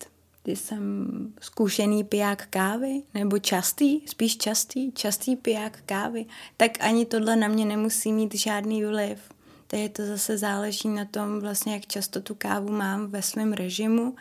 když 0.48 0.60
jsem 0.60 1.32
zkušený 1.40 2.04
piják 2.04 2.46
kávy, 2.50 3.02
nebo 3.14 3.38
častý, 3.38 4.00
spíš 4.06 4.36
častý, 4.36 4.92
častý 4.92 5.36
piják 5.36 5.78
kávy, 5.86 6.26
tak 6.56 6.70
ani 6.80 7.06
tohle 7.06 7.36
na 7.36 7.48
mě 7.48 7.64
nemusí 7.64 8.12
mít 8.12 8.34
žádný 8.34 8.84
vliv. 8.84 9.18
Takže 9.66 9.88
to 9.88 10.06
zase 10.06 10.38
záleží 10.38 10.88
na 10.88 11.04
tom, 11.04 11.40
vlastně, 11.40 11.72
jak 11.72 11.86
často 11.86 12.20
tu 12.20 12.34
kávu 12.34 12.72
mám 12.72 13.06
ve 13.06 13.22
svém 13.22 13.52
režimu. 13.52 14.16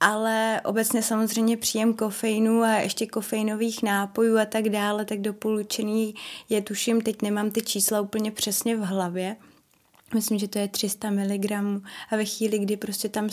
Ale 0.00 0.60
obecně 0.64 1.02
samozřejmě 1.02 1.56
příjem 1.56 1.94
kofeinu 1.94 2.62
a 2.62 2.74
ještě 2.74 3.06
kofeinových 3.06 3.82
nápojů 3.82 4.38
a 4.38 4.44
tak 4.44 4.68
dále, 4.68 5.04
tak 5.04 5.20
doporučený 5.20 6.14
je, 6.48 6.62
tuším, 6.62 7.00
teď 7.00 7.22
nemám 7.22 7.50
ty 7.50 7.62
čísla 7.62 8.00
úplně 8.00 8.30
přesně 8.30 8.76
v 8.76 8.80
hlavě, 8.80 9.36
myslím, 10.14 10.38
že 10.38 10.48
to 10.48 10.58
je 10.58 10.68
300 10.68 11.10
mg 11.10 11.52
a 12.10 12.16
ve 12.16 12.24
chvíli, 12.24 12.58
kdy 12.58 12.76
prostě 12.76 13.08
tam 13.08 13.30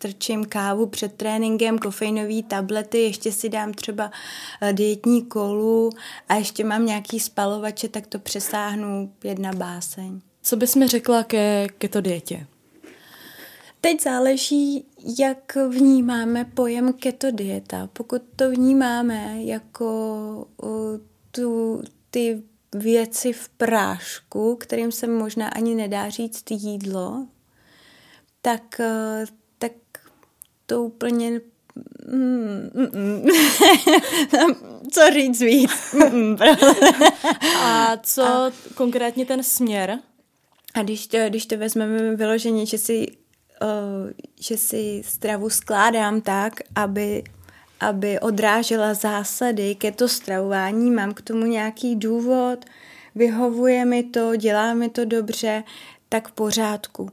strčím 0.00 0.44
kávu 0.44 0.86
před 0.86 1.12
tréninkem, 1.12 1.78
kofeinové 1.78 2.42
tablety, 2.42 2.98
ještě 2.98 3.32
si 3.32 3.48
dám 3.48 3.72
třeba 3.72 4.10
eh, 4.60 4.72
dietní 4.72 5.24
kolu 5.24 5.90
a 6.28 6.34
ještě 6.34 6.64
mám 6.64 6.86
nějaký 6.86 7.20
spalovače, 7.20 7.88
tak 7.88 8.06
to 8.06 8.18
přesáhnu 8.18 9.12
jedna 9.24 9.52
báseň. 9.52 10.20
Co 10.42 10.56
bys 10.56 10.74
mi 10.74 10.88
řekla 10.88 11.22
ke 11.22 11.68
keto 11.78 12.00
dietě? 12.00 12.46
Teď 13.80 14.02
záleží, 14.02 14.84
jak 15.18 15.56
vnímáme 15.68 16.44
pojem 16.44 16.92
keto 16.92 17.30
dieta. 17.30 17.88
Pokud 17.92 18.22
to 18.36 18.50
vnímáme 18.50 19.42
jako 19.42 19.86
uh, 20.62 20.98
tu, 21.30 21.82
ty 22.10 22.42
věci 22.74 23.32
v 23.32 23.48
prášku, 23.48 24.56
kterým 24.56 24.92
se 24.92 25.06
možná 25.06 25.48
ani 25.48 25.74
nedá 25.74 26.08
říct 26.08 26.50
jídlo, 26.50 27.26
tak 28.42 28.80
uh, 28.80 29.39
to 30.70 30.82
úplně 30.82 31.40
mm, 32.06 32.70
mm, 32.74 33.00
mm. 33.02 33.26
co 34.92 35.00
říct 35.12 35.40
víc. 35.40 35.70
a 37.62 37.96
co 38.02 38.22
a, 38.22 38.52
konkrétně 38.74 39.26
ten 39.26 39.42
směr? 39.42 39.98
A 40.74 40.82
když 40.82 41.06
to, 41.06 41.18
když 41.28 41.46
to 41.46 41.58
vezmeme 41.58 42.16
vyloženě, 42.16 42.66
že 42.66 42.78
si, 42.78 43.06
uh, 43.62 44.10
že 44.40 44.56
si 44.56 45.02
stravu 45.04 45.50
skládám 45.50 46.20
tak, 46.20 46.60
aby, 46.74 47.24
aby 47.80 48.20
odrážela 48.20 48.94
zásady 48.94 49.74
ke 49.74 49.92
to 49.92 50.08
stravování, 50.08 50.90
mám 50.90 51.14
k 51.14 51.22
tomu 51.22 51.46
nějaký 51.46 51.96
důvod, 51.96 52.64
vyhovuje 53.14 53.84
mi 53.84 54.02
to, 54.02 54.36
dělá 54.36 54.74
mi 54.74 54.88
to 54.88 55.04
dobře, 55.04 55.64
tak 56.08 56.28
v 56.28 56.32
pořádku. 56.32 57.08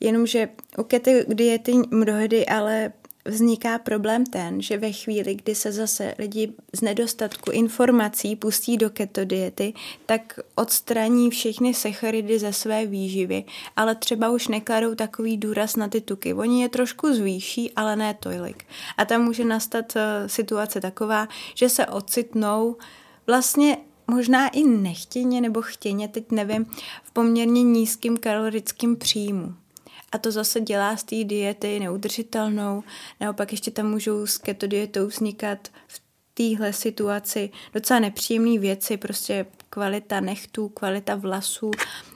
Jenomže 0.00 0.48
u 0.78 0.82
kety 0.82 1.24
diety 1.28 1.72
mnohdy 1.90 2.46
ale 2.46 2.92
vzniká 3.24 3.78
problém 3.78 4.26
ten, 4.26 4.62
že 4.62 4.78
ve 4.78 4.92
chvíli, 4.92 5.34
kdy 5.34 5.54
se 5.54 5.72
zase 5.72 6.14
lidi 6.18 6.52
z 6.72 6.80
nedostatku 6.80 7.50
informací 7.50 8.36
pustí 8.36 8.76
do 8.76 8.90
keto 8.90 9.24
diety, 9.24 9.74
tak 10.06 10.40
odstraní 10.54 11.30
všechny 11.30 11.74
sacharidy 11.74 12.38
ze 12.38 12.52
své 12.52 12.86
výživy, 12.86 13.44
ale 13.76 13.94
třeba 13.94 14.30
už 14.30 14.48
nekladou 14.48 14.94
takový 14.94 15.36
důraz 15.36 15.76
na 15.76 15.88
ty 15.88 16.00
tuky. 16.00 16.34
Oni 16.34 16.62
je 16.62 16.68
trošku 16.68 17.14
zvýší, 17.14 17.72
ale 17.72 17.96
ne 17.96 18.14
tolik. 18.14 18.64
A 18.96 19.04
tam 19.04 19.22
může 19.22 19.44
nastat 19.44 19.96
uh, 19.96 20.02
situace 20.26 20.80
taková, 20.80 21.28
že 21.54 21.68
se 21.68 21.86
ocitnou 21.86 22.76
vlastně 23.26 23.76
možná 24.06 24.48
i 24.48 24.62
nechtěně 24.64 25.40
nebo 25.40 25.62
chtěně, 25.62 26.08
teď 26.08 26.30
nevím, 26.30 26.64
v 27.02 27.12
poměrně 27.12 27.62
nízkým 27.62 28.16
kalorickým 28.16 28.96
příjmu. 28.96 29.54
A 30.12 30.18
to 30.18 30.30
zase 30.30 30.60
dělá 30.60 30.96
z 30.96 31.04
té 31.04 31.24
diety 31.24 31.80
neudržitelnou. 31.80 32.82
Naopak 33.20 33.52
ještě 33.52 33.70
tam 33.70 33.90
můžou 33.90 34.26
s 34.26 34.38
keto 34.38 34.66
dietou 34.66 35.06
vznikat 35.06 35.68
v 35.86 36.02
téhle 36.34 36.72
situaci 36.72 37.50
docela 37.74 38.00
nepříjemné 38.00 38.58
věci, 38.58 38.96
prostě 38.96 39.46
kvalita 39.70 40.20
nechtů, 40.20 40.68
kvalita 40.68 41.14
vlasů, 41.14 41.70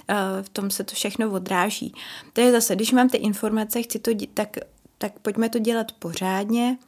eh, 0.09 0.15
v 0.43 0.49
tom 0.49 0.71
se 0.71 0.85
to 0.85 0.95
všechno 0.95 1.31
odráží. 1.31 1.95
To 2.33 2.41
je 2.41 2.53
zase, 2.53 2.77
když 2.77 2.93
mám 2.93 3.09
ty 3.09 3.17
informace, 3.17 3.83
chci 3.83 3.99
to, 3.99 4.11
tak, 4.35 4.57
tak 4.99 5.19
pojďme 5.19 5.49
to 5.49 5.59
dělat 5.59 5.93
pořádně, 5.93 6.79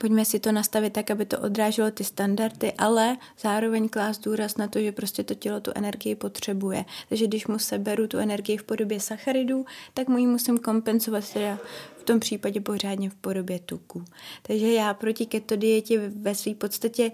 Pojďme 0.00 0.24
si 0.24 0.40
to 0.40 0.52
nastavit 0.52 0.92
tak, 0.92 1.10
aby 1.10 1.24
to 1.26 1.38
odráželo 1.38 1.90
ty 1.90 2.04
standardy, 2.04 2.72
ale 2.72 3.16
zároveň 3.40 3.88
klást 3.88 4.18
důraz 4.18 4.56
na 4.56 4.68
to, 4.68 4.80
že 4.80 4.92
prostě 4.92 5.24
to 5.24 5.34
tělo 5.34 5.60
tu 5.60 5.70
energii 5.74 6.14
potřebuje. 6.14 6.84
Takže 7.08 7.26
když 7.26 7.46
mu 7.46 7.58
seberu 7.58 8.06
tu 8.06 8.18
energii 8.18 8.56
v 8.56 8.64
podobě 8.64 9.00
sacharidů, 9.00 9.66
tak 9.94 10.08
mu 10.08 10.18
ji 10.18 10.26
musím 10.26 10.58
kompenzovat 10.58 11.32
teda 11.32 11.58
v 11.98 12.02
tom 12.02 12.20
případě 12.20 12.60
pořádně 12.60 13.10
v 13.10 13.14
podobě 13.14 13.58
tuku. 13.58 14.04
Takže 14.42 14.72
já 14.72 14.94
proti 14.94 15.26
keto 15.26 15.56
dietě 15.56 16.08
ve 16.08 16.34
své 16.34 16.54
podstatě 16.54 17.12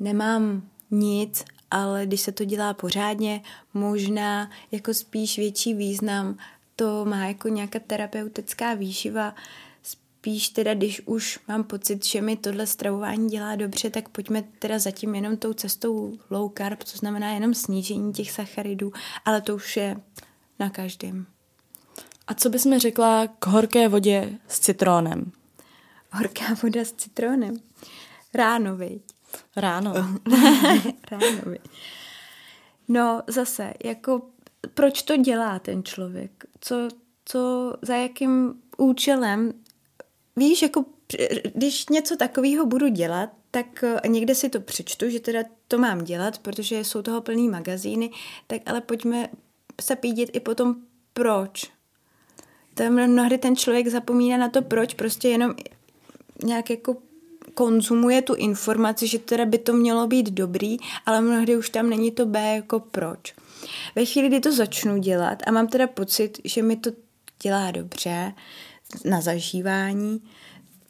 nemám 0.00 0.62
nic, 0.90 1.44
ale 1.70 2.06
když 2.06 2.20
se 2.20 2.32
to 2.32 2.44
dělá 2.44 2.74
pořádně, 2.74 3.42
možná 3.74 4.50
jako 4.72 4.94
spíš 4.94 5.38
větší 5.38 5.74
význam 5.74 6.36
to 6.80 7.04
má 7.04 7.26
jako 7.26 7.48
nějaká 7.48 7.78
terapeutická 7.78 8.74
výživa, 8.74 9.34
spíš 10.20 10.48
teda, 10.48 10.74
když 10.74 11.02
už 11.04 11.38
mám 11.48 11.64
pocit, 11.64 12.06
že 12.06 12.20
mi 12.20 12.36
tohle 12.36 12.66
stravování 12.66 13.28
dělá 13.28 13.56
dobře, 13.56 13.90
tak 13.90 14.08
pojďme 14.08 14.42
teda 14.58 14.78
zatím 14.78 15.14
jenom 15.14 15.36
tou 15.36 15.52
cestou 15.52 16.18
low 16.30 16.52
carb, 16.58 16.78
to 16.78 16.98
znamená 16.98 17.30
jenom 17.30 17.54
snížení 17.54 18.12
těch 18.12 18.30
sacharidů, 18.30 18.92
ale 19.24 19.40
to 19.40 19.54
už 19.54 19.76
je 19.76 19.96
na 20.58 20.70
každém. 20.70 21.26
A 22.26 22.34
co 22.34 22.50
bys 22.50 22.64
mi 22.64 22.78
řekla 22.78 23.26
k 23.26 23.46
horké 23.46 23.88
vodě 23.88 24.38
s 24.48 24.60
citrónem? 24.60 25.32
Horká 26.12 26.44
voda 26.62 26.84
s 26.84 26.92
citrónem? 26.92 27.56
Ráno, 28.34 28.76
viď? 28.76 29.02
Ráno. 29.56 29.92
Ráno, 31.10 31.42
viď? 31.46 31.62
No 32.88 33.22
zase, 33.26 33.74
jako 33.84 34.22
proč 34.74 35.02
to 35.02 35.16
dělá 35.16 35.58
ten 35.58 35.84
člověk? 35.84 36.44
Co, 36.60 36.88
co, 37.24 37.72
za 37.82 37.96
jakým 37.96 38.54
účelem 38.76 39.52
víš, 40.36 40.62
jako 40.62 40.84
když 41.54 41.88
něco 41.88 42.16
takového 42.16 42.66
budu 42.66 42.88
dělat, 42.88 43.30
tak 43.50 43.84
eh, 43.84 44.08
někde 44.08 44.34
si 44.34 44.48
to 44.48 44.60
přečtu, 44.60 45.10
že 45.10 45.20
teda 45.20 45.40
to 45.68 45.78
mám 45.78 46.04
dělat, 46.04 46.38
protože 46.38 46.84
jsou 46.84 47.02
toho 47.02 47.20
plný 47.20 47.48
magazíny, 47.48 48.10
tak 48.46 48.62
ale 48.66 48.80
pojďme 48.80 49.28
se 49.80 49.96
pídit 49.96 50.30
i 50.32 50.40
potom 50.40 50.76
proč. 51.12 51.70
Tam 52.74 52.92
mnohdy 52.92 53.38
ten 53.38 53.56
člověk 53.56 53.88
zapomíná 53.88 54.36
na 54.36 54.48
to 54.48 54.62
proč, 54.62 54.94
prostě 54.94 55.28
jenom 55.28 55.54
nějak 56.44 56.70
jako 56.70 56.96
konzumuje 57.54 58.22
tu 58.22 58.34
informaci, 58.34 59.06
že 59.06 59.18
teda 59.18 59.44
by 59.44 59.58
to 59.58 59.72
mělo 59.72 60.06
být 60.06 60.30
dobrý, 60.30 60.76
ale 61.06 61.20
mnohdy 61.20 61.56
už 61.56 61.70
tam 61.70 61.90
není 61.90 62.10
to 62.10 62.26
B 62.26 62.54
jako 62.54 62.80
proč. 62.80 63.34
Ve 63.94 64.04
chvíli, 64.04 64.28
kdy 64.28 64.40
to 64.40 64.52
začnu 64.52 64.98
dělat 64.98 65.42
a 65.46 65.50
mám 65.50 65.68
teda 65.68 65.86
pocit, 65.86 66.38
že 66.44 66.62
mi 66.62 66.76
to 66.76 66.90
dělá 67.42 67.70
dobře, 67.70 68.32
na 69.04 69.20
zažívání, 69.20 70.22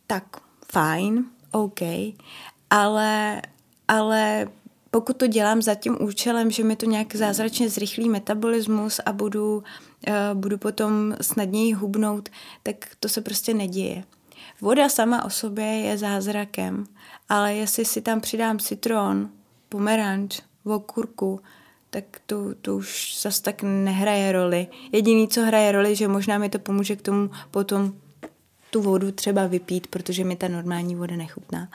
tak 0.07 0.25
fajn, 0.73 1.25
OK, 1.53 1.81
ale, 2.71 3.43
ale 3.89 4.49
pokud 4.91 5.17
to 5.17 5.27
dělám 5.27 5.63
za 5.63 5.75
tím 5.75 5.97
účelem, 6.01 6.51
že 6.51 6.65
mi 6.65 6.77
to 6.77 6.87
nějak 6.87 7.17
zázračně 7.17 7.71
zrychlí 7.71 8.09
metabolismus 8.09 9.01
a 9.07 9.13
budu, 9.13 9.57
uh, 9.57 9.65
budu 10.35 10.59
potom 10.59 11.15
snadněji 11.21 11.73
hubnout, 11.73 12.29
tak 12.63 12.77
to 13.01 13.09
se 13.09 13.21
prostě 13.21 13.55
neděje. 13.55 14.05
Voda 14.61 14.89
sama 14.89 15.25
o 15.25 15.31
sobě 15.31 15.65
je 15.67 15.99
zázrakem, 15.99 16.85
ale 17.29 17.55
jestli 17.55 17.85
si 17.85 18.03
tam 18.03 18.21
přidám 18.21 18.59
citron, 18.59 19.31
pomeranč, 19.69 20.41
okurku, 20.65 21.41
tak 21.91 22.05
to, 22.27 22.55
to 22.63 22.77
už 22.77 23.19
zas 23.21 23.41
tak 23.41 23.63
nehraje 23.63 24.33
roli. 24.33 24.67
Jediný, 24.93 25.29
co 25.29 25.43
hraje 25.43 25.73
roli, 25.73 25.97
že 25.97 26.09
možná 26.09 26.39
mi 26.39 26.49
to 26.49 26.59
pomůže 26.59 26.97
k 26.97 27.03
tomu 27.03 27.31
potom 27.51 27.93
tu 28.71 28.83
vodu 28.83 29.13
třeba 29.13 29.47
vypít, 29.47 29.87
protože 29.87 30.25
mi 30.25 30.37
ta 30.37 30.49
normální 30.49 30.95
voda 30.95 31.17
nechutná. 31.17 31.69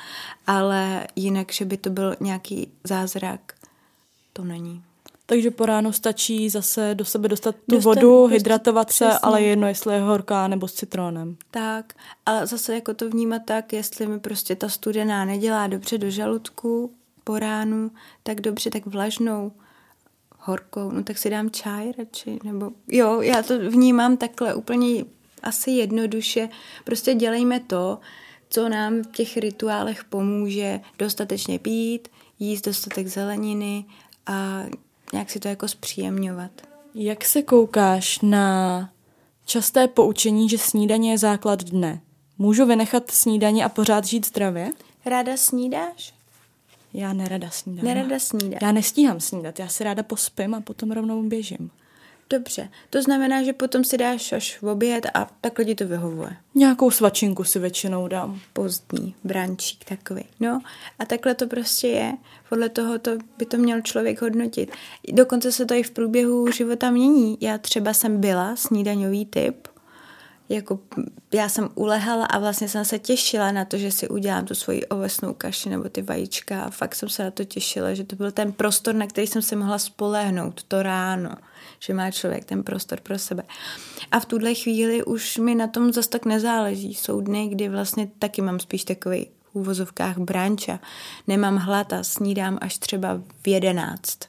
Ale 0.48 1.08
jinak, 1.16 1.52
že 1.52 1.66
by 1.66 1.78
to 1.78 1.90
byl 1.90 2.16
nějaký 2.20 2.68
zázrak, 2.84 3.54
to 4.34 4.44
není. 4.44 4.84
Takže 5.26 5.52
po 5.52 5.66
ránu 5.66 5.92
stačí 5.92 6.50
zase 6.50 6.96
do 6.96 7.06
sebe 7.06 7.28
dostat 7.28 7.56
tu 7.56 7.76
dostat, 7.76 7.90
vodu, 7.90 8.22
dostat, 8.22 8.34
hydratovat 8.34 8.92
se, 8.92 9.06
přesně. 9.06 9.20
ale 9.22 9.42
jedno, 9.42 9.68
jestli 9.68 9.94
je 9.94 10.02
horká 10.02 10.48
nebo 10.48 10.68
s 10.68 10.74
citrónem. 10.74 11.38
Tak, 11.52 11.94
ale 12.26 12.48
zase 12.48 12.76
jako 12.76 12.94
to 12.94 13.10
vnímat 13.10 13.42
tak, 13.46 13.74
jestli 13.74 14.08
mi 14.08 14.20
prostě 14.20 14.56
ta 14.56 14.70
studená 14.70 15.26
nedělá 15.26 15.68
dobře 15.68 15.98
do 15.98 16.10
žaludku 16.10 16.92
po 17.24 17.40
ránu, 17.40 17.92
tak 18.24 18.42
dobře, 18.42 18.70
tak 18.70 18.86
vlažnou 18.86 19.52
horkou, 20.46 20.92
no 20.92 21.04
tak 21.04 21.18
si 21.18 21.30
dám 21.30 21.50
čaj 21.50 21.92
radši, 21.98 22.40
nebo 22.44 22.72
jo, 22.88 23.22
já 23.22 23.44
to 23.44 23.60
vnímám 23.60 24.18
takhle 24.18 24.56
úplně 24.56 25.06
asi 25.44 25.72
jednoduše. 25.72 26.50
Prostě 26.84 27.14
dělejme 27.14 27.60
to, 27.60 28.00
co 28.50 28.70
nám 28.70 29.02
v 29.02 29.12
těch 29.12 29.38
rituálech 29.38 30.04
pomůže 30.04 30.80
dostatečně 31.00 31.60
pít, 31.60 32.08
jíst 32.40 32.62
dostatek 32.62 33.08
zeleniny 33.08 33.86
a 34.26 34.64
nějak 35.14 35.30
si 35.30 35.40
to 35.40 35.48
jako 35.48 35.68
zpříjemňovat. 35.68 36.52
Jak 36.96 37.26
se 37.26 37.42
koukáš 37.42 38.20
na 38.22 38.90
časté 39.46 39.88
poučení, 39.88 40.50
že 40.50 40.58
snídaně 40.58 41.12
je 41.12 41.18
základ 41.18 41.64
dne? 41.64 42.02
Můžu 42.38 42.66
vynechat 42.66 43.12
snídaně 43.12 43.66
a 43.66 43.70
pořád 43.70 44.06
žít 44.06 44.26
zdravě? 44.26 44.70
Ráda 45.06 45.38
snídáš? 45.38 46.15
Já 46.98 47.14
nerada 47.14 47.50
snídám. 47.50 47.86
Nerada 47.86 48.20
snídám. 48.20 48.60
Já 48.62 48.72
nestíhám 48.72 49.20
snídat, 49.20 49.60
já 49.60 49.68
si 49.68 49.84
ráda 49.84 50.04
pospím 50.04 50.56
a 50.56 50.62
potom 50.62 50.92
rovnou 50.92 51.24
běžím. 51.24 51.72
Dobře, 52.30 52.70
to 52.90 53.02
znamená, 53.02 53.44
že 53.44 53.54
potom 53.54 53.84
si 53.84 53.98
dáš 53.98 54.34
až 54.34 54.62
v 54.62 54.64
oběd 54.64 55.06
a 55.14 55.30
takhle 55.42 55.66
ti 55.66 55.76
to 55.76 55.88
vyhovuje. 55.88 56.38
Nějakou 56.56 56.92
svačinku 56.92 57.44
si 57.44 57.60
většinou 57.60 58.08
dám. 58.08 58.40
Pozdní, 58.54 59.16
brančík 59.24 59.86
takový. 59.86 60.24
No 60.40 60.62
a 61.00 61.06
takhle 61.06 61.36
to 61.36 61.48
prostě 61.48 61.88
je. 61.88 62.14
Podle 62.50 62.70
toho 62.70 63.00
to 63.00 63.12
by 63.38 63.46
to 63.46 63.58
měl 63.58 63.82
člověk 63.82 64.22
hodnotit. 64.22 64.72
Dokonce 65.12 65.52
se 65.52 65.66
to 65.66 65.74
i 65.74 65.84
v 65.84 65.92
průběhu 65.92 66.52
života 66.52 66.92
mění. 66.92 67.38
Já 67.42 67.58
třeba 67.58 67.94
jsem 67.94 68.22
byla 68.22 68.56
snídaňový 68.56 69.26
typ, 69.26 69.68
jako 70.50 70.80
já 71.34 71.50
jsem 71.50 71.70
ulehala 71.76 72.26
a 72.26 72.40
vlastně 72.40 72.70
jsem 72.70 72.86
se 72.86 73.00
těšila 73.00 73.52
na 73.52 73.66
to, 73.66 73.78
že 73.78 73.92
si 73.92 74.08
udělám 74.10 74.46
tu 74.46 74.56
svoji 74.56 74.86
ovesnou 74.86 75.34
kaši 75.34 75.70
nebo 75.70 75.90
ty 75.90 76.02
vajíčka 76.02 76.62
a 76.62 76.70
fakt 76.70 76.96
jsem 76.96 77.10
se 77.10 77.24
na 77.24 77.32
to 77.32 77.44
těšila, 77.44 77.94
že 77.94 78.04
to 78.04 78.16
byl 78.16 78.32
ten 78.32 78.54
prostor, 78.54 78.96
na 78.96 79.08
který 79.08 79.28
jsem 79.28 79.42
se 79.42 79.56
mohla 79.56 79.78
spolehnout 79.78 80.64
to 80.64 80.84
ráno, 80.84 81.36
že 81.80 81.94
má 81.94 82.12
člověk 82.12 82.46
ten 82.46 82.64
prostor 82.64 83.00
pro 83.00 83.20
sebe. 83.20 83.44
A 84.12 84.20
v 84.20 84.26
tuhle 84.26 84.54
chvíli 84.54 85.04
už 85.04 85.38
mi 85.38 85.56
na 85.56 85.68
tom 85.68 85.94
zase 85.94 86.10
tak 86.10 86.26
nezáleží. 86.26 86.94
Jsou 86.94 87.22
dny, 87.22 87.48
kdy 87.48 87.70
vlastně 87.70 88.08
taky 88.20 88.42
mám 88.42 88.60
spíš 88.60 88.84
takový 88.84 89.28
v 89.44 89.56
úvozovkách 89.56 90.18
branča. 90.18 90.80
Nemám 91.28 91.58
hlad 91.58 91.94
a 91.94 92.04
snídám 92.04 92.58
až 92.62 92.78
třeba 92.78 93.22
v 93.44 93.48
jedenáct. 93.48 94.20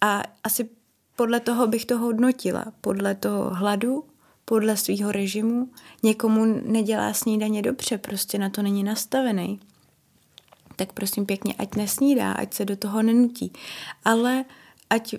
A 0.00 0.22
asi 0.44 0.68
podle 1.16 1.40
toho 1.40 1.66
bych 1.66 1.86
to 1.86 1.98
hodnotila. 1.98 2.64
Podle 2.80 3.14
toho 3.14 3.50
hladu, 3.54 4.04
podle 4.48 4.76
svého 4.76 5.12
režimu. 5.12 5.68
Někomu 6.02 6.44
nedělá 6.66 7.12
snídaně 7.12 7.62
dobře, 7.62 7.98
prostě 7.98 8.38
na 8.38 8.50
to 8.50 8.62
není 8.62 8.84
nastavený. 8.84 9.60
Tak 10.76 10.92
prosím 10.92 11.26
pěkně, 11.26 11.54
ať 11.58 11.74
nesnídá, 11.74 12.32
ať 12.32 12.54
se 12.54 12.64
do 12.64 12.76
toho 12.76 13.02
nenutí. 13.02 13.52
Ale 14.04 14.44
ať 14.90 15.14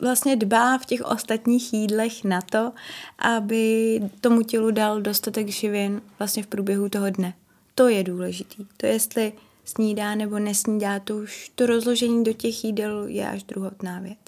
vlastně 0.00 0.36
dbá 0.36 0.78
v 0.78 0.86
těch 0.86 1.00
ostatních 1.02 1.72
jídlech 1.72 2.24
na 2.24 2.40
to, 2.40 2.72
aby 3.18 4.00
tomu 4.20 4.42
tělu 4.42 4.70
dal 4.70 5.00
dostatek 5.00 5.48
živin 5.48 6.02
vlastně 6.18 6.42
v 6.42 6.46
průběhu 6.46 6.88
toho 6.88 7.10
dne. 7.10 7.34
To 7.74 7.88
je 7.88 8.04
důležitý. 8.04 8.66
To 8.76 8.86
jestli 8.86 9.32
snídá 9.64 10.14
nebo 10.14 10.38
nesnídá, 10.38 11.00
to 11.00 11.16
už 11.16 11.50
to 11.54 11.66
rozložení 11.66 12.24
do 12.24 12.32
těch 12.32 12.64
jídel 12.64 13.06
je 13.06 13.28
až 13.28 13.42
druhotná 13.42 14.00
věc. 14.00 14.18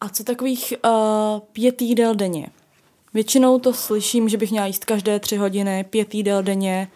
A 0.00 0.08
co 0.08 0.24
takových 0.24 0.74
uh, 0.84 1.40
pět 1.52 1.82
jídel 1.82 2.14
denně? 2.14 2.46
Většinou 3.14 3.58
to 3.58 3.72
slyším, 3.72 4.28
že 4.28 4.36
bych 4.36 4.50
měla 4.50 4.66
jíst 4.66 4.84
každé 4.84 5.20
tři 5.20 5.36
hodiny, 5.36 5.84
pět 5.90 6.14
jídel 6.14 6.42
denně, 6.42 6.88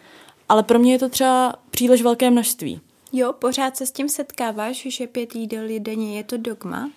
ale 0.49 0.63
pro 0.63 0.79
mě 0.79 0.93
je 0.93 0.99
to 0.99 1.09
třeba 1.09 1.55
příliš 1.71 2.03
velké 2.03 2.31
množství. 2.31 2.81
Jo, 3.13 3.33
pořád 3.33 3.77
se 3.77 3.87
s 3.87 3.93
tím 3.93 4.09
setkáváš, 4.09 4.87
že 4.91 5.07
pět 5.07 5.35
jídel 5.35 5.69
denně 5.79 6.17
je 6.17 6.25
to 6.25 6.37
dogma? 6.37 6.91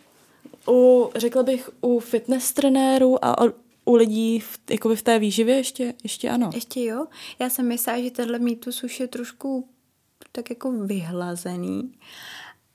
U, 0.68 1.10
řekla 1.16 1.44
bych, 1.44 1.70
u 1.82 2.00
fitness 2.00 2.52
trenérů 2.52 3.26
a 3.26 3.36
u 3.86 3.96
lidí 3.96 4.40
v, 4.40 4.60
jakoby 4.70 4.96
v 4.96 5.02
té 5.02 5.20
výživě 5.20 5.56
ještě, 5.56 5.94
ještě 6.04 6.30
ano. 6.30 6.50
Ještě 6.54 6.84
jo? 6.84 7.06
Já 7.40 7.50
jsem 7.50 7.68
myslela, 7.68 8.02
že 8.02 8.12
tenhle 8.12 8.40
mýtus 8.40 8.84
už 8.84 9.00
je 9.00 9.08
trošku 9.08 9.70
tak 10.32 10.50
jako 10.50 10.72
vyhlazený. 10.72 11.94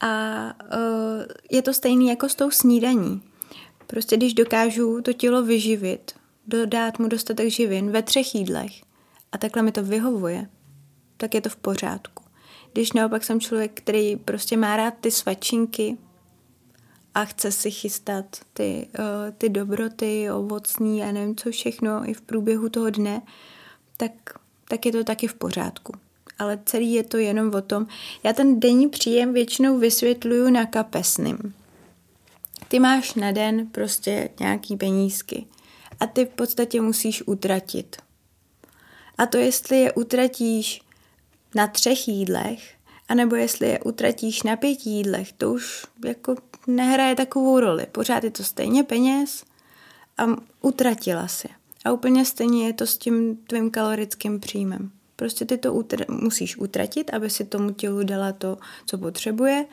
A 0.00 0.44
uh, 0.76 1.24
je 1.50 1.62
to 1.62 1.72
stejný 1.72 2.08
jako 2.08 2.28
s 2.28 2.34
tou 2.34 2.50
snídaní. 2.50 3.22
Prostě 3.86 4.16
když 4.16 4.34
dokážu 4.34 5.02
to 5.02 5.12
tělo 5.12 5.42
vyživit, 5.42 6.12
dodat 6.50 6.98
mu 6.98 7.08
dostatek 7.08 7.50
živin 7.50 7.90
ve 7.90 8.02
třech 8.02 8.34
jídlech 8.34 8.72
a 9.32 9.38
takhle 9.38 9.62
mi 9.62 9.72
to 9.72 9.82
vyhovuje, 9.82 10.48
tak 11.16 11.34
je 11.34 11.40
to 11.40 11.48
v 11.48 11.56
pořádku. 11.56 12.24
Když 12.72 12.92
naopak 12.92 13.24
jsem 13.24 13.40
člověk, 13.40 13.72
který 13.74 14.16
prostě 14.16 14.56
má 14.56 14.76
rád 14.76 14.94
ty 15.00 15.10
svačinky 15.10 15.96
a 17.14 17.24
chce 17.24 17.52
si 17.52 17.70
chystat 17.70 18.24
ty, 18.52 18.88
uh, 18.98 19.34
ty 19.38 19.48
dobroty, 19.48 20.30
ovocní 20.30 21.02
a 21.02 21.12
nevím 21.12 21.36
co 21.36 21.50
všechno 21.50 22.10
i 22.10 22.14
v 22.14 22.20
průběhu 22.20 22.68
toho 22.68 22.90
dne, 22.90 23.22
tak, 23.96 24.12
tak 24.68 24.86
je 24.86 24.92
to 24.92 25.04
taky 25.04 25.26
v 25.26 25.34
pořádku. 25.34 25.92
Ale 26.38 26.58
celý 26.64 26.92
je 26.92 27.04
to 27.04 27.16
jenom 27.16 27.54
o 27.54 27.62
tom, 27.62 27.86
já 28.22 28.32
ten 28.32 28.60
denní 28.60 28.88
příjem 28.88 29.32
většinou 29.32 29.78
vysvětluju 29.78 30.50
na 30.50 30.66
kapesným. 30.66 31.54
Ty 32.68 32.78
máš 32.78 33.14
na 33.14 33.32
den 33.32 33.66
prostě 33.66 34.28
nějaký 34.40 34.76
penízky 34.76 35.46
a 36.00 36.06
ty 36.06 36.26
v 36.26 36.28
podstatě 36.28 36.80
musíš 36.80 37.22
utratit. 37.26 37.96
A 39.18 39.26
to, 39.26 39.38
jestli 39.38 39.80
je 39.80 39.92
utratíš 39.92 40.82
na 41.54 41.66
třech 41.66 42.08
jídlech, 42.08 42.74
anebo 43.08 43.36
jestli 43.36 43.68
je 43.68 43.80
utratíš 43.80 44.42
na 44.42 44.56
pěti 44.56 44.90
jídlech, 44.90 45.32
to 45.32 45.52
už 45.52 45.86
jako 46.04 46.36
nehraje 46.66 47.14
takovou 47.14 47.60
roli. 47.60 47.86
Pořád 47.92 48.24
je 48.24 48.30
to 48.30 48.44
stejně 48.44 48.84
peněz 48.84 49.44
a 50.18 50.26
utratila 50.60 51.28
si. 51.28 51.48
A 51.84 51.92
úplně 51.92 52.24
stejně 52.24 52.66
je 52.66 52.72
to 52.72 52.86
s 52.86 52.98
tím 52.98 53.36
tvým 53.36 53.70
kalorickým 53.70 54.40
příjmem. 54.40 54.90
Prostě 55.20 55.44
ty 55.44 55.58
to 55.58 55.74
utr- 55.74 56.22
musíš 56.22 56.56
utratit, 56.56 57.10
aby 57.14 57.30
si 57.30 57.44
tomu 57.44 57.70
tělu 57.70 58.02
dala 58.02 58.32
to, 58.32 58.58
co 58.86 58.98
potřebuje. 58.98 59.66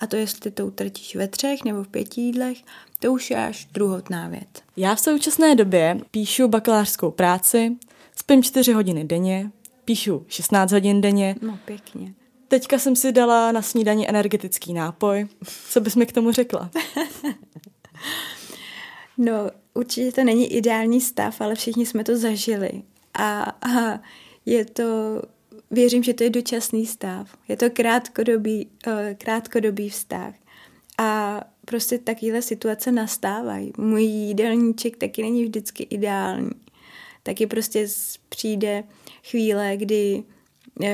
A 0.00 0.06
to, 0.06 0.16
jestli 0.16 0.50
to 0.50 0.66
utratíš 0.66 1.16
ve 1.16 1.28
třech 1.28 1.64
nebo 1.64 1.84
v 1.84 1.88
pěti 1.88 2.20
jídlech, 2.20 2.58
to 2.98 3.12
už 3.12 3.30
je 3.30 3.36
až 3.36 3.68
druhotná 3.72 4.28
věc. 4.28 4.48
Já 4.76 4.94
v 4.94 5.00
současné 5.00 5.54
době 5.54 6.00
píšu 6.10 6.48
bakalářskou 6.48 7.10
práci, 7.10 7.76
spím 8.16 8.42
čtyři 8.42 8.72
hodiny 8.72 9.04
denně, 9.04 9.50
píšu 9.84 10.24
16 10.28 10.72
hodin 10.72 11.00
denně. 11.00 11.36
No 11.42 11.58
pěkně. 11.64 12.14
Teďka 12.48 12.78
jsem 12.78 12.96
si 12.96 13.12
dala 13.12 13.52
na 13.52 13.62
snídani 13.62 14.08
energetický 14.08 14.72
nápoj. 14.72 15.26
Co 15.70 15.80
bys 15.80 15.96
mi 15.96 16.06
k 16.06 16.12
tomu 16.12 16.32
řekla? 16.32 16.70
no, 19.18 19.32
určitě 19.74 20.12
to 20.12 20.24
není 20.24 20.52
ideální 20.52 21.00
stav, 21.00 21.40
ale 21.40 21.54
všichni 21.54 21.86
jsme 21.86 22.04
to 22.04 22.16
zažili. 22.16 22.82
A, 23.14 23.42
a 23.42 24.00
je 24.46 24.64
to, 24.64 25.22
věřím, 25.70 26.02
že 26.02 26.14
to 26.14 26.24
je 26.24 26.30
dočasný 26.30 26.86
stav. 26.86 27.36
Je 27.48 27.56
to 27.56 27.70
krátkodobý, 27.70 28.68
uh, 28.86 28.92
krátkodobý 29.18 29.88
vztah. 29.88 30.34
A 30.98 31.40
prostě 31.64 31.98
takovéhle 31.98 32.42
situace 32.42 32.92
nastávají. 32.92 33.72
Můj 33.78 34.02
jídelníček 34.02 34.96
taky 34.96 35.22
není 35.22 35.44
vždycky 35.44 35.82
ideální. 35.82 36.50
Taky 37.22 37.46
prostě 37.46 37.86
přijde 38.28 38.84
chvíle, 39.30 39.76
kdy 39.76 40.22
uh, 40.80 40.86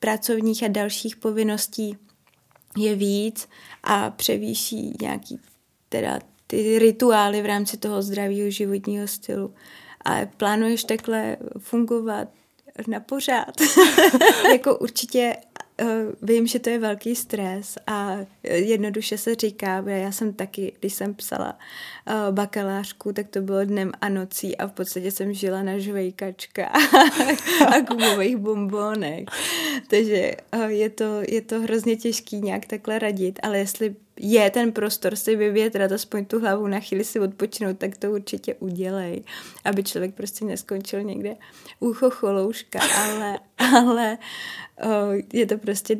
pracovních 0.00 0.62
a 0.62 0.68
dalších 0.68 1.16
povinností 1.16 1.96
je 2.78 2.94
víc 2.94 3.48
a 3.84 4.10
převýší 4.10 4.96
nějaký 5.00 5.40
teda 5.88 6.18
ty 6.46 6.78
rituály 6.78 7.42
v 7.42 7.46
rámci 7.46 7.76
toho 7.76 8.02
zdravého 8.02 8.50
životního 8.50 9.08
stylu. 9.08 9.54
A 10.04 10.26
plánuješ 10.36 10.84
takhle 10.84 11.36
fungovat 11.58 12.28
na 12.86 13.00
pořád. 13.00 13.54
jako 14.52 14.78
určitě 14.78 15.36
uh, 15.82 15.88
vím, 16.22 16.46
že 16.46 16.58
to 16.58 16.70
je 16.70 16.78
velký 16.78 17.14
stres 17.14 17.78
a 17.86 18.16
jednoduše 18.42 19.18
se 19.18 19.34
říká, 19.34 19.84
já 19.86 20.12
jsem 20.12 20.32
taky, 20.32 20.72
když 20.80 20.94
jsem 20.94 21.14
psala 21.14 21.58
uh, 22.06 22.34
bakalářku, 22.34 23.12
tak 23.12 23.28
to 23.28 23.40
bylo 23.40 23.64
dnem 23.64 23.92
a 24.00 24.08
nocí 24.08 24.56
a 24.56 24.66
v 24.66 24.72
podstatě 24.72 25.10
jsem 25.10 25.32
žila 25.32 25.62
na 25.62 25.78
žvejkačka 25.78 26.66
a 27.66 27.80
gumových 27.80 28.36
bombónek. 28.36 29.30
Takže 29.88 30.32
uh, 30.56 30.64
je, 30.64 30.90
to, 30.90 31.20
je 31.28 31.40
to 31.42 31.60
hrozně 31.60 31.96
těžký 31.96 32.40
nějak 32.40 32.66
takhle 32.66 32.98
radit, 32.98 33.38
ale 33.42 33.58
jestli 33.58 33.96
je 34.20 34.50
ten 34.50 34.72
prostor 34.72 35.16
si 35.16 35.36
vyvětrat, 35.36 35.92
aspoň 35.92 36.24
tu 36.24 36.40
hlavu 36.40 36.66
na 36.66 36.80
chvíli 36.80 37.04
si 37.04 37.20
odpočinout, 37.20 37.78
tak 37.78 37.96
to 37.96 38.10
určitě 38.10 38.54
udělej, 38.54 39.22
aby 39.64 39.82
člověk 39.82 40.14
prostě 40.14 40.44
neskončil 40.44 41.02
někde 41.02 41.36
u 41.80 41.92
chocholouška, 41.92 42.80
ale, 43.04 43.38
ale 43.58 44.18
o, 44.82 44.88
je 45.32 45.46
to 45.46 45.58
prostě, 45.58 45.96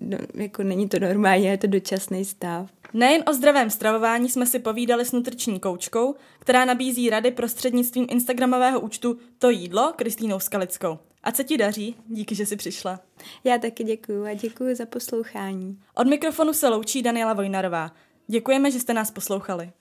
no, 0.00 0.18
jako 0.34 0.62
není 0.62 0.88
to 0.88 0.98
normální, 0.98 1.44
je 1.44 1.58
to 1.58 1.66
dočasný 1.66 2.24
stav. 2.24 2.70
Nejen 2.94 3.22
o 3.26 3.34
zdravém 3.34 3.70
stravování 3.70 4.28
jsme 4.28 4.46
si 4.46 4.58
povídali 4.58 5.04
s 5.04 5.12
nutriční 5.12 5.60
koučkou, 5.60 6.14
která 6.38 6.64
nabízí 6.64 7.10
rady 7.10 7.30
prostřednictvím 7.30 8.06
instagramového 8.10 8.80
účtu 8.80 9.18
To 9.38 9.50
jídlo 9.50 9.92
Kristýnou 9.96 10.40
Skalickou. 10.40 10.98
A 11.22 11.32
co 11.32 11.42
ti 11.42 11.56
daří? 11.56 11.96
Díky, 12.06 12.34
že 12.34 12.46
jsi 12.46 12.56
přišla. 12.56 13.00
Já 13.44 13.58
taky 13.58 13.84
děkuji 13.84 14.24
a 14.24 14.34
děkuji 14.34 14.74
za 14.74 14.86
poslouchání. 14.86 15.78
Od 15.94 16.06
mikrofonu 16.06 16.52
se 16.52 16.68
loučí 16.68 17.02
Daniela 17.02 17.32
Vojnarová. 17.32 17.92
Děkujeme, 18.26 18.70
že 18.70 18.80
jste 18.80 18.94
nás 18.94 19.10
poslouchali. 19.10 19.72